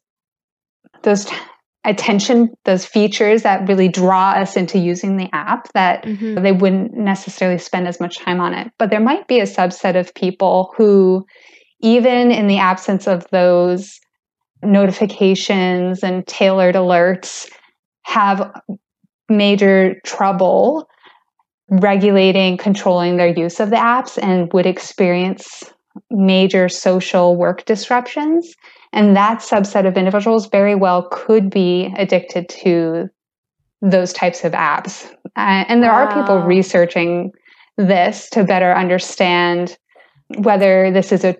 those 1.03 1.27
attention, 1.85 2.49
those 2.65 2.85
features 2.85 3.43
that 3.43 3.67
really 3.67 3.87
draw 3.87 4.31
us 4.31 4.57
into 4.57 4.77
using 4.77 5.17
the 5.17 5.29
app 5.33 5.71
that 5.73 6.03
mm-hmm. 6.03 6.41
they 6.43 6.51
wouldn't 6.51 6.93
necessarily 6.93 7.57
spend 7.57 7.87
as 7.87 7.99
much 7.99 8.19
time 8.19 8.39
on 8.39 8.53
it. 8.53 8.71
But 8.77 8.89
there 8.89 8.99
might 8.99 9.27
be 9.27 9.39
a 9.39 9.43
subset 9.43 9.97
of 9.97 10.13
people 10.13 10.73
who, 10.75 11.25
even 11.81 12.31
in 12.31 12.47
the 12.47 12.57
absence 12.57 13.07
of 13.07 13.25
those 13.31 13.99
notifications 14.63 16.03
and 16.03 16.25
tailored 16.27 16.75
alerts, 16.75 17.49
have 18.03 18.51
major 19.29 19.99
trouble 20.05 20.87
regulating, 21.69 22.57
controlling 22.57 23.17
their 23.17 23.27
use 23.27 23.59
of 23.59 23.69
the 23.69 23.75
apps 23.75 24.17
and 24.21 24.51
would 24.53 24.65
experience 24.65 25.63
major 26.09 26.69
social 26.69 27.35
work 27.35 27.65
disruptions. 27.65 28.53
And 28.93 29.15
that 29.15 29.39
subset 29.39 29.87
of 29.87 29.97
individuals 29.97 30.47
very 30.47 30.75
well 30.75 31.07
could 31.11 31.49
be 31.49 31.93
addicted 31.97 32.49
to 32.49 33.09
those 33.81 34.13
types 34.13 34.43
of 34.43 34.53
apps. 34.53 35.11
Uh, 35.35 35.65
and 35.67 35.83
there 35.83 35.91
wow. 35.91 36.05
are 36.05 36.21
people 36.21 36.39
researching 36.39 37.31
this 37.77 38.29
to 38.31 38.43
better 38.43 38.73
understand 38.73 39.77
whether 40.39 40.91
this 40.91 41.11
is 41.11 41.23
a, 41.23 41.35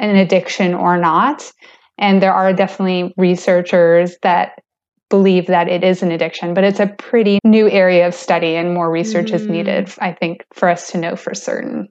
an 0.00 0.16
addiction 0.16 0.74
or 0.74 0.96
not. 0.96 1.52
And 1.98 2.22
there 2.22 2.32
are 2.32 2.52
definitely 2.52 3.14
researchers 3.16 4.16
that 4.22 4.62
believe 5.10 5.46
that 5.46 5.68
it 5.68 5.84
is 5.84 6.02
an 6.02 6.10
addiction, 6.10 6.54
but 6.54 6.64
it's 6.64 6.80
a 6.80 6.86
pretty 6.86 7.38
new 7.44 7.68
area 7.68 8.06
of 8.06 8.14
study 8.14 8.56
and 8.56 8.72
more 8.72 8.90
research 8.90 9.30
mm. 9.30 9.34
is 9.34 9.46
needed, 9.46 9.86
mm. 9.86 9.98
I 10.00 10.12
think, 10.12 10.44
for 10.54 10.68
us 10.68 10.90
to 10.92 10.98
know 10.98 11.16
for 11.16 11.34
certain 11.34 11.88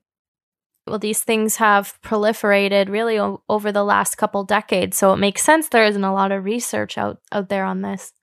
well, 0.87 0.99
these 0.99 1.23
things 1.23 1.57
have 1.57 1.99
proliferated 2.01 2.89
really 2.89 3.19
o- 3.19 3.43
over 3.47 3.71
the 3.71 3.83
last 3.83 4.15
couple 4.15 4.43
decades. 4.43 4.97
So 4.97 5.13
it 5.13 5.17
makes 5.17 5.43
sense 5.43 5.69
there 5.69 5.85
isn't 5.85 6.03
a 6.03 6.13
lot 6.13 6.31
of 6.31 6.43
research 6.43 6.97
out, 6.97 7.19
out 7.31 7.49
there 7.49 7.65
on 7.65 7.81
this. 7.81 8.13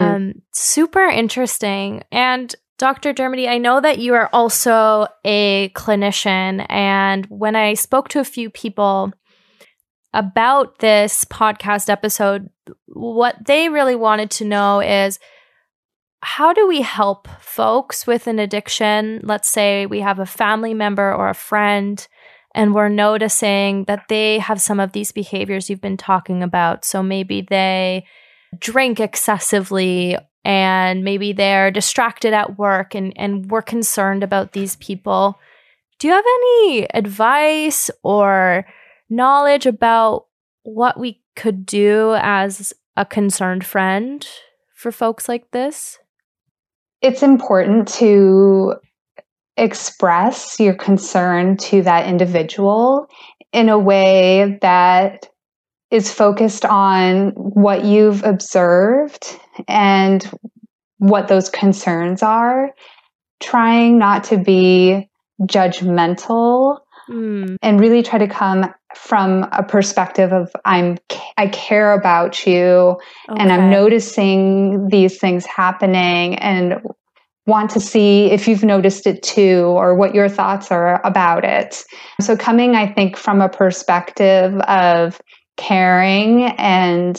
Mm. 0.00 0.14
Um, 0.14 0.42
super 0.52 1.04
interesting. 1.04 2.02
And 2.10 2.54
Dr. 2.78 3.12
Dermody, 3.12 3.48
I 3.48 3.58
know 3.58 3.80
that 3.80 3.98
you 3.98 4.14
are 4.14 4.30
also 4.32 5.06
a 5.24 5.70
clinician. 5.70 6.64
And 6.68 7.26
when 7.26 7.56
I 7.56 7.74
spoke 7.74 8.08
to 8.10 8.20
a 8.20 8.24
few 8.24 8.50
people 8.50 9.12
about 10.14 10.78
this 10.78 11.24
podcast 11.24 11.90
episode, 11.90 12.48
what 12.86 13.36
they 13.46 13.68
really 13.68 13.96
wanted 13.96 14.30
to 14.32 14.44
know 14.44 14.80
is 14.80 15.18
how 16.20 16.52
do 16.52 16.66
we 16.66 16.82
help 16.82 17.28
folks 17.40 18.06
with 18.06 18.26
an 18.26 18.38
addiction? 18.38 19.20
Let's 19.22 19.48
say 19.48 19.86
we 19.86 20.00
have 20.00 20.18
a 20.18 20.26
family 20.26 20.74
member 20.74 21.12
or 21.12 21.28
a 21.28 21.34
friend, 21.34 22.06
and 22.54 22.74
we're 22.74 22.88
noticing 22.88 23.84
that 23.84 24.08
they 24.08 24.38
have 24.38 24.60
some 24.60 24.80
of 24.80 24.92
these 24.92 25.12
behaviors 25.12 25.70
you've 25.70 25.80
been 25.80 25.96
talking 25.96 26.42
about. 26.42 26.84
So 26.84 27.02
maybe 27.02 27.42
they 27.42 28.04
drink 28.58 28.98
excessively 28.98 30.16
and 30.44 31.04
maybe 31.04 31.32
they're 31.32 31.70
distracted 31.70 32.32
at 32.32 32.58
work 32.58 32.94
and, 32.94 33.12
and 33.16 33.50
we're 33.50 33.62
concerned 33.62 34.24
about 34.24 34.52
these 34.52 34.76
people. 34.76 35.38
Do 35.98 36.08
you 36.08 36.14
have 36.14 36.24
any 36.26 36.86
advice 36.94 37.90
or 38.02 38.64
knowledge 39.10 39.66
about 39.66 40.26
what 40.62 40.98
we 40.98 41.22
could 41.36 41.66
do 41.66 42.14
as 42.18 42.72
a 42.96 43.04
concerned 43.04 43.64
friend 43.64 44.26
for 44.74 44.90
folks 44.90 45.28
like 45.28 45.50
this? 45.50 45.98
It's 47.02 47.22
important 47.22 47.88
to 47.88 48.74
express 49.56 50.58
your 50.60 50.74
concern 50.74 51.56
to 51.56 51.82
that 51.82 52.06
individual 52.06 53.08
in 53.52 53.68
a 53.68 53.78
way 53.78 54.58
that 54.62 55.28
is 55.90 56.12
focused 56.12 56.64
on 56.64 57.30
what 57.30 57.84
you've 57.84 58.22
observed 58.24 59.38
and 59.66 60.30
what 60.98 61.28
those 61.28 61.48
concerns 61.48 62.22
are, 62.22 62.70
trying 63.40 63.98
not 63.98 64.24
to 64.24 64.36
be 64.36 65.08
judgmental 65.42 66.78
mm. 67.08 67.56
and 67.62 67.80
really 67.80 68.02
try 68.02 68.18
to 68.18 68.28
come 68.28 68.72
from 68.94 69.46
a 69.52 69.62
perspective 69.62 70.32
of 70.32 70.50
I'm 70.64 70.98
I 71.36 71.48
care 71.48 71.92
about 71.92 72.46
you 72.46 72.98
okay. 73.28 73.40
and 73.40 73.52
I'm 73.52 73.70
noticing 73.70 74.88
these 74.88 75.18
things 75.18 75.44
happening 75.46 76.36
and 76.36 76.80
want 77.46 77.70
to 77.70 77.80
see 77.80 78.30
if 78.30 78.46
you've 78.46 78.64
noticed 78.64 79.06
it 79.06 79.22
too 79.22 79.64
or 79.68 79.94
what 79.94 80.14
your 80.14 80.28
thoughts 80.28 80.70
are 80.70 81.04
about 81.04 81.44
it. 81.44 81.82
So 82.20 82.36
coming 82.36 82.74
I 82.74 82.92
think 82.92 83.16
from 83.16 83.40
a 83.40 83.48
perspective 83.48 84.54
of 84.60 85.20
caring 85.56 86.44
and 86.58 87.18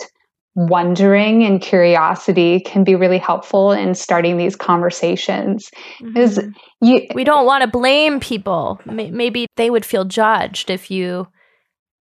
wondering 0.68 1.44
and 1.44 1.62
curiosity 1.62 2.60
can 2.60 2.84
be 2.84 2.96
really 2.96 3.18
helpful 3.18 3.72
in 3.72 3.96
starting 3.96 4.38
these 4.38 4.56
conversations. 4.56 5.72
Mm-hmm. 6.02 6.50
you, 6.82 7.08
we 7.14 7.24
don't 7.24 7.46
want 7.46 7.62
to 7.62 7.68
blame 7.68 8.20
people. 8.20 8.80
Maybe 8.86 9.48
they 9.56 9.70
would 9.70 9.86
feel 9.86 10.04
judged 10.04 10.70
if 10.70 10.92
you 10.92 11.28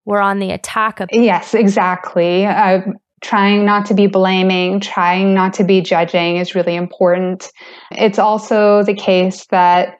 were 0.05 0.21
on 0.21 0.39
the 0.39 0.51
attack 0.51 0.99
of 0.99 1.09
yes 1.11 1.53
exactly. 1.53 2.45
Uh, 2.45 2.81
trying 3.21 3.65
not 3.65 3.87
to 3.87 3.93
be 3.93 4.05
blaming 4.07 4.79
trying 4.79 5.33
not 5.33 5.53
to 5.53 5.63
be 5.63 5.81
judging 5.81 6.37
is 6.37 6.55
really 6.55 6.75
important. 6.75 7.51
It's 7.91 8.19
also 8.19 8.83
the 8.83 8.93
case 8.93 9.47
that 9.47 9.97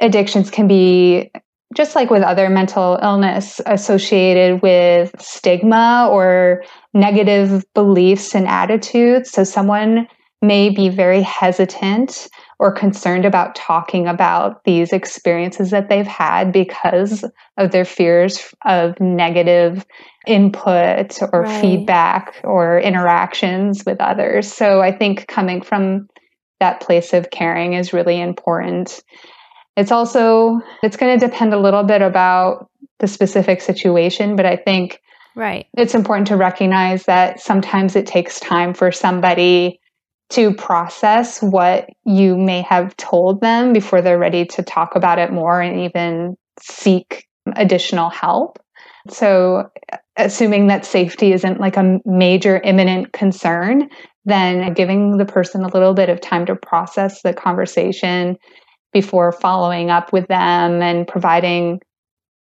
addictions 0.00 0.50
can 0.50 0.66
be 0.66 1.30
just 1.76 1.94
like 1.94 2.10
with 2.10 2.22
other 2.22 2.48
mental 2.48 2.98
illness 3.02 3.60
associated 3.66 4.62
with 4.62 5.14
stigma 5.20 6.08
or 6.10 6.62
negative 6.92 7.64
beliefs 7.74 8.34
and 8.34 8.46
attitudes. 8.46 9.30
So 9.30 9.44
someone 9.44 10.06
may 10.42 10.68
be 10.70 10.88
very 10.88 11.22
hesitant 11.22 12.28
or 12.58 12.70
concerned 12.70 13.24
about 13.24 13.54
talking 13.54 14.06
about 14.06 14.62
these 14.64 14.92
experiences 14.92 15.70
that 15.70 15.88
they've 15.88 16.06
had 16.06 16.52
because 16.52 17.24
of 17.56 17.72
their 17.72 17.84
fears 17.84 18.54
of 18.64 18.98
negative 19.00 19.84
input 20.26 21.18
or 21.32 21.42
right. 21.42 21.60
feedback 21.60 22.40
or 22.44 22.78
interactions 22.78 23.84
with 23.84 24.00
others. 24.00 24.52
So 24.52 24.80
I 24.80 24.96
think 24.96 25.26
coming 25.26 25.62
from 25.62 26.08
that 26.60 26.80
place 26.80 27.12
of 27.12 27.30
caring 27.30 27.72
is 27.72 27.92
really 27.92 28.20
important. 28.20 29.02
It's 29.76 29.92
also 29.92 30.60
it's 30.82 30.96
going 30.96 31.18
to 31.18 31.26
depend 31.26 31.52
a 31.52 31.60
little 31.60 31.82
bit 31.82 32.02
about 32.02 32.70
the 33.00 33.08
specific 33.08 33.60
situation, 33.60 34.36
but 34.36 34.46
I 34.46 34.56
think 34.56 35.00
right. 35.34 35.66
It's 35.76 35.94
important 35.94 36.28
to 36.28 36.36
recognize 36.36 37.04
that 37.04 37.40
sometimes 37.40 37.96
it 37.96 38.06
takes 38.06 38.38
time 38.40 38.72
for 38.74 38.92
somebody 38.92 39.80
to 40.30 40.54
process 40.54 41.42
what 41.42 41.88
you 42.04 42.36
may 42.36 42.62
have 42.62 42.96
told 42.96 43.40
them 43.40 43.72
before 43.72 44.00
they're 44.00 44.18
ready 44.18 44.44
to 44.44 44.62
talk 44.62 44.96
about 44.96 45.18
it 45.18 45.32
more 45.32 45.60
and 45.60 45.80
even 45.80 46.36
seek 46.60 47.26
additional 47.56 48.10
help. 48.10 48.58
So, 49.10 49.70
assuming 50.16 50.68
that 50.68 50.86
safety 50.86 51.32
isn't 51.32 51.60
like 51.60 51.76
a 51.76 51.98
major 52.06 52.58
imminent 52.60 53.12
concern, 53.12 53.90
then 54.24 54.72
giving 54.72 55.18
the 55.18 55.26
person 55.26 55.62
a 55.62 55.68
little 55.68 55.92
bit 55.92 56.08
of 56.08 56.20
time 56.20 56.46
to 56.46 56.56
process 56.56 57.20
the 57.20 57.34
conversation 57.34 58.38
before 58.94 59.32
following 59.32 59.90
up 59.90 60.12
with 60.12 60.26
them 60.28 60.80
and 60.80 61.06
providing 61.06 61.82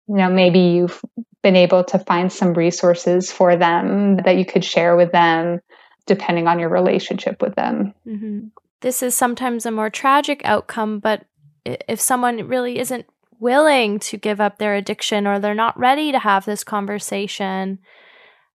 you 0.07 0.15
know 0.15 0.29
maybe 0.29 0.59
you've 0.59 1.01
been 1.41 1.55
able 1.57 1.83
to 1.83 1.99
find 1.99 2.31
some 2.31 2.53
resources 2.53 3.31
for 3.31 3.57
them 3.57 4.17
that 4.17 4.37
you 4.37 4.45
could 4.45 4.63
share 4.63 4.95
with 4.95 5.11
them 5.11 5.59
depending 6.05 6.47
on 6.47 6.59
your 6.59 6.69
relationship 6.69 7.41
with 7.41 7.55
them 7.55 7.93
mm-hmm. 8.07 8.47
this 8.81 9.03
is 9.03 9.15
sometimes 9.15 9.65
a 9.65 9.71
more 9.71 9.89
tragic 9.89 10.41
outcome 10.45 10.99
but 10.99 11.25
if 11.65 11.99
someone 11.99 12.47
really 12.47 12.79
isn't 12.79 13.05
willing 13.39 13.99
to 13.99 14.15
give 14.15 14.39
up 14.39 14.57
their 14.57 14.75
addiction 14.75 15.27
or 15.27 15.39
they're 15.39 15.53
not 15.53 15.77
ready 15.77 16.11
to 16.11 16.19
have 16.19 16.45
this 16.45 16.63
conversation 16.63 17.79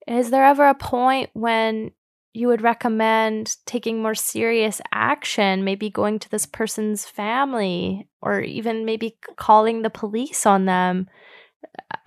is 0.07 0.31
there 0.31 0.45
ever 0.45 0.67
a 0.67 0.75
point 0.75 1.31
when 1.33 1.93
you 2.35 2.49
would 2.49 2.63
recommend 2.63 3.57
taking 3.65 4.03
more 4.03 4.15
serious 4.15 4.81
action, 4.93 5.65
maybe 5.65 5.89
going 5.89 6.19
to 6.19 6.29
this 6.31 6.47
person's 6.47 7.07
family 7.07 8.09
or 8.21 8.41
even 8.41 8.85
maybe 8.85 9.17
calling 9.37 9.83
the 9.83 9.91
police 9.91 10.45
on 10.45 10.65
them. 10.65 11.09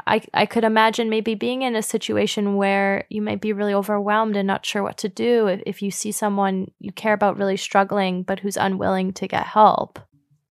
I, 0.06 0.22
I 0.34 0.46
could 0.46 0.66
imagine 0.66 1.10
maybe 1.10 1.34
being 1.34 1.62
in 1.62 1.78
a 1.78 1.82
situation 1.82 2.56
where 2.58 3.06
you 3.10 3.22
might 3.22 3.40
be 3.40 3.54
really 3.54 3.74
overwhelmed 3.74 4.36
and 4.36 4.46
not 4.46 4.66
sure 4.66 4.84
what 4.84 4.98
to 5.00 5.10
do 5.10 5.48
if, 5.48 5.62
if 5.66 5.82
you 5.82 5.92
see 5.92 6.12
someone 6.12 6.72
you 6.80 6.92
care 6.92 7.14
about 7.14 7.38
really 7.38 7.58
struggling 7.58 8.24
but 8.24 8.40
who's 8.40 8.58
unwilling 8.58 9.14
to 9.14 9.28
get 9.28 9.46
help. 9.46 9.98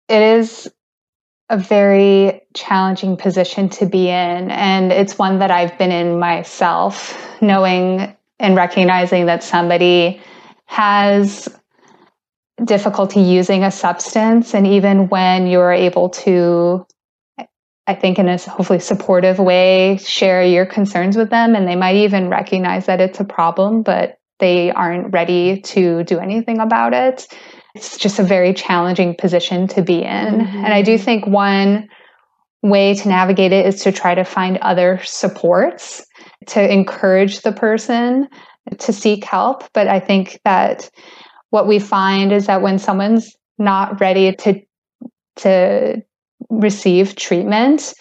It 0.10 0.22
is 0.22 0.70
a 1.50 1.58
very 1.58 2.42
challenging 2.54 3.16
position 3.16 3.70
to 3.70 3.86
be 3.86 4.08
in. 4.10 4.52
And 4.52 4.92
it's 4.92 5.18
one 5.18 5.40
that 5.40 5.52
I've 5.52 5.78
been 5.78 5.92
in 5.92 6.20
myself, 6.20 7.18
knowing 7.42 8.16
and 8.42 8.56
recognizing 8.56 9.28
that 9.28 9.44
somebody 9.44 10.20
has 10.66 11.48
difficulty 12.66 13.22
using 13.22 13.64
a 13.64 13.72
substance 13.72 14.54
and 14.54 14.68
even 14.68 15.08
when 15.10 15.48
you're 15.48 15.72
able 15.72 16.10
to 16.10 16.86
i 17.88 17.96
think 17.96 18.20
in 18.20 18.28
a 18.28 18.38
hopefully 18.38 18.80
supportive 18.80 19.40
way 19.40 19.98
share 19.98 20.44
your 20.44 20.66
concerns 20.66 21.18
with 21.18 21.30
them 21.30 21.56
and 21.56 21.68
they 21.68 21.76
might 21.76 21.96
even 21.96 22.30
recognize 22.30 22.86
that 22.86 23.02
it's 23.02 23.20
a 23.20 23.26
problem 23.26 23.82
but 23.82 24.20
they 24.40 24.72
aren't 24.72 25.12
ready 25.12 25.62
to 25.62 26.04
do 26.04 26.20
anything 26.20 26.60
about 26.60 26.94
it 26.94 27.26
it's 27.74 27.98
just 27.98 28.20
a 28.20 28.24
very 28.24 28.54
challenging 28.54 29.16
position 29.16 29.68
to 29.68 29.82
be 29.82 30.04
in 30.04 30.36
mm-hmm. 30.36 30.58
and 30.58 30.74
i 30.74 30.84
do 30.84 30.98
think 30.98 31.26
one 31.26 31.90
way 32.62 32.94
to 32.94 33.08
navigate 33.08 33.52
it 33.52 33.66
is 33.66 33.82
to 33.84 33.92
try 33.92 34.16
to 34.16 34.24
find 34.24 34.58
other 34.58 35.00
supports 35.04 36.06
to 36.48 36.72
encourage 36.72 37.42
the 37.42 37.52
person 37.52 38.28
to 38.78 38.94
seek 38.94 39.24
help. 39.24 39.64
But 39.74 39.88
I 39.88 40.00
think 40.00 40.40
that 40.46 40.90
what 41.50 41.68
we 41.68 41.80
find 41.80 42.32
is 42.32 42.46
that 42.48 42.62
when 42.62 42.80
someone's 42.80 43.36
not 43.58 44.00
ready 44.00 44.34
to 44.34 44.62
to 45.38 46.02
receive 46.50 47.16
treatment, 47.16 47.94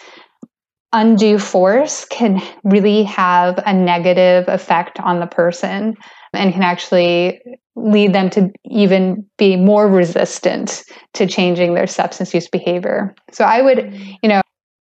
undue 0.93 1.39
force 1.39 2.05
can 2.05 2.41
really 2.63 3.03
have 3.03 3.59
a 3.65 3.73
negative 3.73 4.45
effect 4.47 4.99
on 4.99 5.19
the 5.19 5.27
person 5.27 5.95
and 6.33 6.53
can 6.53 6.63
actually 6.63 7.41
lead 7.75 8.13
them 8.13 8.29
to 8.29 8.51
even 8.65 9.25
be 9.37 9.55
more 9.55 9.87
resistant 9.87 10.83
to 11.13 11.25
changing 11.25 11.73
their 11.73 11.87
substance 11.87 12.33
use 12.33 12.47
behavior. 12.47 13.15
So 13.31 13.45
I 13.45 13.61
would, 13.61 13.77
mm. 13.77 14.17
you 14.21 14.29
know, 14.29 14.41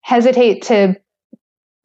hesitate 0.05 0.63
to 0.63 0.95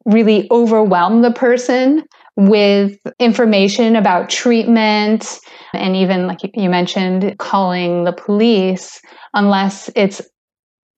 really 0.04 0.46
overwhelm 0.50 1.22
the 1.22 1.32
person 1.32 2.04
with 2.36 2.98
information 3.18 3.96
about 3.96 4.30
treatment 4.30 5.38
and 5.74 5.96
even 5.96 6.26
like 6.26 6.40
you 6.54 6.70
mentioned 6.70 7.36
calling 7.38 8.04
the 8.04 8.12
police 8.12 9.00
unless 9.34 9.90
it's 9.96 10.20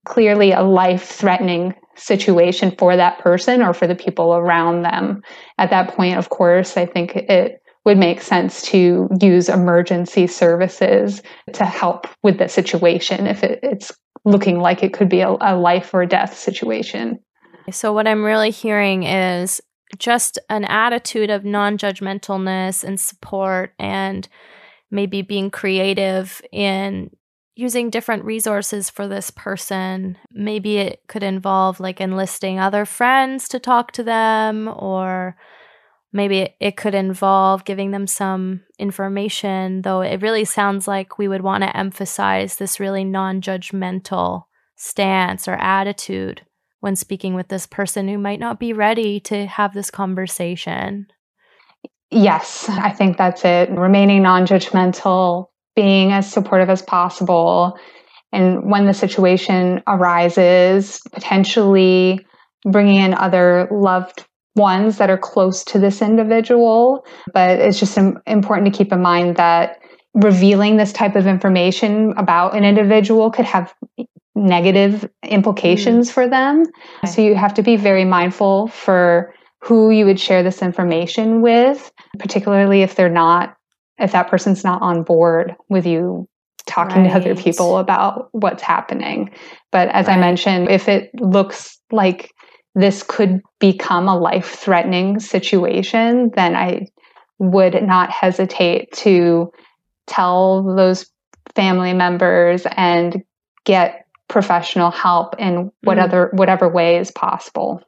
clearly 0.04 0.52
a 0.52 0.62
life 0.62 1.04
threatening 1.04 1.74
situation 1.94 2.74
for 2.76 2.96
that 2.96 3.18
person 3.20 3.62
or 3.62 3.72
for 3.72 3.86
the 3.86 3.94
people 3.94 4.34
around 4.34 4.82
them. 4.82 5.22
At 5.58 5.70
that 5.70 5.94
point 5.94 6.18
of 6.18 6.28
course 6.28 6.76
i 6.76 6.86
think 6.86 7.14
it 7.14 7.62
would 7.84 7.98
make 7.98 8.20
sense 8.20 8.62
to 8.62 9.08
use 9.20 9.48
emergency 9.48 10.26
services 10.26 11.22
to 11.52 11.64
help 11.64 12.06
with 12.22 12.38
the 12.38 12.48
situation 12.48 13.26
if 13.26 13.42
it, 13.42 13.60
it's 13.62 13.92
looking 14.24 14.60
like 14.60 14.82
it 14.82 14.92
could 14.92 15.08
be 15.08 15.20
a, 15.20 15.36
a 15.40 15.56
life 15.56 15.92
or 15.92 16.06
death 16.06 16.36
situation 16.36 17.18
so, 17.70 17.92
what 17.92 18.08
I'm 18.08 18.24
really 18.24 18.50
hearing 18.50 19.04
is 19.04 19.60
just 19.98 20.38
an 20.48 20.64
attitude 20.64 21.30
of 21.30 21.44
non 21.44 21.78
judgmentalness 21.78 22.82
and 22.82 22.98
support, 22.98 23.74
and 23.78 24.28
maybe 24.90 25.22
being 25.22 25.50
creative 25.50 26.42
in 26.50 27.10
using 27.54 27.90
different 27.90 28.24
resources 28.24 28.90
for 28.90 29.06
this 29.06 29.30
person. 29.30 30.18
Maybe 30.32 30.78
it 30.78 31.02
could 31.06 31.22
involve 31.22 31.78
like 31.80 32.00
enlisting 32.00 32.58
other 32.58 32.84
friends 32.84 33.48
to 33.48 33.58
talk 33.58 33.92
to 33.92 34.02
them, 34.02 34.68
or 34.68 35.36
maybe 36.12 36.54
it 36.60 36.76
could 36.76 36.94
involve 36.94 37.64
giving 37.64 37.90
them 37.90 38.06
some 38.06 38.62
information, 38.78 39.82
though 39.82 40.00
it 40.00 40.22
really 40.22 40.44
sounds 40.44 40.86
like 40.86 41.18
we 41.18 41.28
would 41.28 41.42
want 41.42 41.62
to 41.62 41.76
emphasize 41.76 42.56
this 42.56 42.80
really 42.80 43.04
non 43.04 43.40
judgmental 43.40 44.44
stance 44.76 45.46
or 45.48 45.54
attitude 45.54 46.42
when 46.80 46.96
speaking 46.96 47.34
with 47.34 47.48
this 47.48 47.66
person 47.66 48.08
who 48.08 48.18
might 48.18 48.40
not 48.40 48.58
be 48.58 48.72
ready 48.72 49.20
to 49.20 49.46
have 49.46 49.72
this 49.72 49.90
conversation? 49.90 51.06
Yes, 52.10 52.68
I 52.68 52.90
think 52.90 53.16
that's 53.16 53.44
it. 53.44 53.70
Remaining 53.70 54.22
non 54.22 54.46
judgmental, 54.46 55.46
being 55.74 56.12
as 56.12 56.30
supportive 56.30 56.68
as 56.68 56.82
possible, 56.82 57.78
and 58.32 58.70
when 58.70 58.86
the 58.86 58.94
situation 58.94 59.82
arises, 59.86 61.00
potentially 61.12 62.26
bringing 62.64 63.00
in 63.00 63.14
other 63.14 63.68
loved 63.70 64.26
ones 64.54 64.98
that 64.98 65.10
are 65.10 65.18
close 65.18 65.64
to 65.64 65.78
this 65.78 66.02
individual. 66.02 67.04
But 67.32 67.58
it's 67.58 67.78
just 67.78 67.98
important 68.26 68.72
to 68.72 68.76
keep 68.76 68.92
in 68.92 69.00
mind 69.00 69.36
that 69.36 69.78
revealing 70.14 70.76
this 70.76 70.92
type 70.92 71.16
of 71.16 71.26
information 71.26 72.12
about 72.16 72.54
an 72.54 72.64
individual 72.64 73.30
could 73.30 73.46
have 73.46 73.74
negative 74.34 75.08
implications 75.22 76.10
mm. 76.10 76.12
for 76.12 76.28
them. 76.28 76.64
So 77.06 77.22
you 77.22 77.34
have 77.34 77.54
to 77.54 77.62
be 77.62 77.76
very 77.76 78.04
mindful 78.04 78.68
for 78.68 79.34
who 79.60 79.90
you 79.90 80.04
would 80.06 80.18
share 80.18 80.42
this 80.42 80.62
information 80.62 81.40
with, 81.40 81.90
particularly 82.18 82.82
if 82.82 82.94
they're 82.94 83.08
not, 83.08 83.56
if 83.98 84.12
that 84.12 84.28
person's 84.28 84.64
not 84.64 84.82
on 84.82 85.02
board 85.02 85.54
with 85.68 85.86
you 85.86 86.28
talking 86.66 87.02
right. 87.02 87.10
to 87.10 87.14
other 87.14 87.36
people 87.36 87.78
about 87.78 88.28
what's 88.32 88.62
happening. 88.62 89.30
But 89.70 89.88
as 89.88 90.06
right. 90.06 90.16
I 90.16 90.20
mentioned, 90.20 90.68
if 90.70 90.88
it 90.88 91.10
looks 91.20 91.78
like 91.90 92.32
this 92.74 93.02
could 93.02 93.42
become 93.58 94.08
a 94.08 94.18
life 94.18 94.54
threatening 94.54 95.20
situation, 95.20 96.30
then 96.34 96.56
I 96.56 96.86
would 97.38 97.82
not 97.82 98.10
hesitate 98.10 98.92
to 98.92 99.52
tell 100.06 100.62
those 100.76 101.06
family 101.54 101.92
members 101.92 102.66
and 102.76 103.22
get 103.64 104.06
professional 104.28 104.90
help 104.90 105.34
in 105.38 105.70
what 105.82 105.98
mm. 105.98 106.02
other, 106.02 106.30
whatever 106.32 106.68
way 106.68 106.96
is 106.96 107.10
possible. 107.10 107.82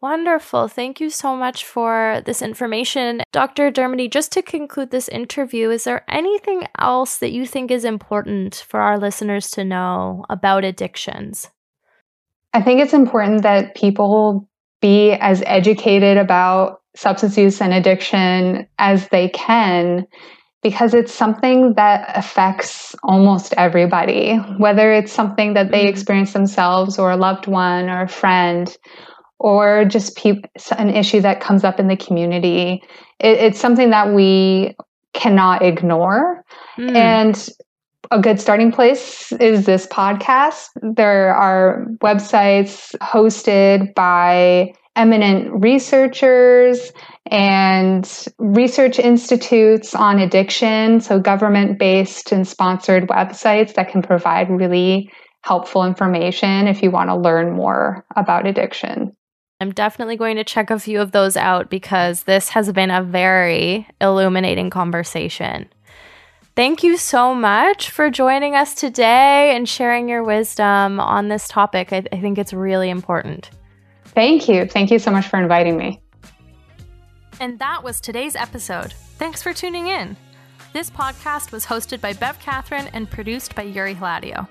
Wonderful. 0.00 0.68
Thank 0.68 1.00
you 1.00 1.08
so 1.08 1.34
much 1.34 1.64
for 1.64 2.22
this 2.26 2.42
information. 2.42 3.22
Dr. 3.32 3.70
Dermody, 3.70 4.10
just 4.10 4.32
to 4.32 4.42
conclude 4.42 4.90
this 4.90 5.08
interview, 5.08 5.70
is 5.70 5.84
there 5.84 6.04
anything 6.10 6.66
else 6.78 7.16
that 7.18 7.32
you 7.32 7.46
think 7.46 7.70
is 7.70 7.86
important 7.86 8.66
for 8.68 8.80
our 8.80 8.98
listeners 8.98 9.50
to 9.52 9.64
know 9.64 10.26
about 10.28 10.62
addictions? 10.62 11.48
I 12.54 12.62
think 12.62 12.80
it's 12.80 12.94
important 12.94 13.42
that 13.42 13.74
people 13.74 14.48
be 14.80 15.12
as 15.12 15.42
educated 15.44 16.16
about 16.16 16.80
substance 16.96 17.36
use 17.36 17.60
and 17.60 17.74
addiction 17.74 18.68
as 18.78 19.08
they 19.08 19.28
can 19.28 20.06
because 20.62 20.94
it's 20.94 21.12
something 21.12 21.74
that 21.74 22.16
affects 22.16 22.94
almost 23.02 23.52
everybody, 23.56 24.36
whether 24.56 24.92
it's 24.92 25.12
something 25.12 25.54
that 25.54 25.70
they 25.70 25.84
mm. 25.84 25.88
experience 25.88 26.32
themselves 26.32 26.98
or 26.98 27.10
a 27.10 27.16
loved 27.16 27.46
one 27.46 27.90
or 27.90 28.02
a 28.02 28.08
friend 28.08 28.74
or 29.38 29.84
just 29.84 30.16
pe- 30.16 30.40
an 30.78 30.88
issue 30.88 31.20
that 31.20 31.40
comes 31.40 31.64
up 31.64 31.78
in 31.80 31.88
the 31.88 31.96
community. 31.96 32.82
It, 33.18 33.38
it's 33.38 33.60
something 33.60 33.90
that 33.90 34.14
we 34.14 34.74
cannot 35.12 35.62
ignore. 35.62 36.44
Mm. 36.78 36.96
And 36.96 37.48
a 38.10 38.20
good 38.20 38.40
starting 38.40 38.72
place 38.72 39.32
is 39.32 39.66
this 39.66 39.86
podcast. 39.86 40.68
There 40.82 41.34
are 41.34 41.86
websites 42.02 42.94
hosted 42.98 43.94
by 43.94 44.72
eminent 44.96 45.50
researchers 45.62 46.92
and 47.30 48.28
research 48.38 48.98
institutes 48.98 49.94
on 49.94 50.18
addiction, 50.18 51.00
so 51.00 51.18
government 51.18 51.78
based 51.78 52.32
and 52.32 52.46
sponsored 52.46 53.08
websites 53.08 53.74
that 53.74 53.88
can 53.88 54.02
provide 54.02 54.50
really 54.50 55.10
helpful 55.42 55.84
information 55.84 56.68
if 56.68 56.82
you 56.82 56.90
want 56.90 57.10
to 57.10 57.16
learn 57.16 57.52
more 57.52 58.04
about 58.16 58.46
addiction. 58.46 59.14
I'm 59.60 59.72
definitely 59.72 60.16
going 60.16 60.36
to 60.36 60.44
check 60.44 60.70
a 60.70 60.78
few 60.78 61.00
of 61.00 61.12
those 61.12 61.36
out 61.36 61.70
because 61.70 62.24
this 62.24 62.50
has 62.50 62.72
been 62.72 62.90
a 62.90 63.02
very 63.02 63.86
illuminating 64.00 64.70
conversation. 64.70 65.68
Thank 66.56 66.82
you 66.82 66.96
so 66.96 67.34
much 67.34 67.90
for 67.90 68.10
joining 68.10 68.54
us 68.54 68.74
today 68.74 69.56
and 69.56 69.68
sharing 69.68 70.08
your 70.08 70.22
wisdom 70.22 71.00
on 71.00 71.28
this 71.28 71.48
topic. 71.48 71.92
I, 71.92 72.04
I, 72.12 72.20
think 72.20 72.38
it's 72.38 72.52
really 72.52 72.90
important. 72.90 73.50
Thank 74.04 74.48
you. 74.48 74.66
Thank 74.66 74.92
you 74.92 75.00
so 75.00 75.10
much 75.10 75.26
for 75.26 75.40
inviting 75.40 75.76
me. 75.76 76.00
And 77.40 77.58
that 77.58 77.82
was 77.82 78.00
today's 78.00 78.36
episode. 78.36 78.92
Thanks 79.18 79.42
for 79.42 79.52
tuning 79.52 79.88
in. 79.88 80.16
This 80.72 80.90
podcast 80.90 81.50
was 81.50 81.66
hosted 81.66 82.00
by 82.00 82.12
Bev 82.12 82.38
Catherine 82.38 82.88
and 82.92 83.10
produced 83.10 83.56
by 83.56 83.62
Yuri 83.62 83.94
Hladio. 83.96 84.48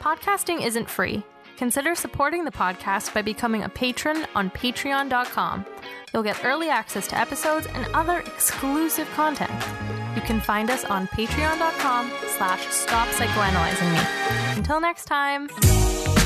Podcasting 0.00 0.64
isn't 0.64 0.90
free 0.90 1.22
Consider 1.58 1.96
supporting 1.96 2.44
the 2.44 2.52
podcast 2.52 3.12
by 3.12 3.20
becoming 3.20 3.64
a 3.64 3.68
patron 3.68 4.28
on 4.36 4.48
patreon.com. 4.48 5.66
You'll 6.14 6.22
get 6.22 6.44
early 6.44 6.68
access 6.68 7.08
to 7.08 7.18
episodes 7.18 7.66
and 7.66 7.92
other 7.94 8.20
exclusive 8.20 9.10
content. 9.10 9.50
You 10.18 10.24
can 10.24 10.40
find 10.40 10.68
us 10.68 10.84
on 10.84 11.06
patreon.com 11.06 12.10
slash 12.26 12.66
stop 12.70 13.06
psychoanalyzing 13.10 13.92
me. 13.92 14.56
Until 14.58 14.80
next 14.80 15.04
time. 15.04 16.17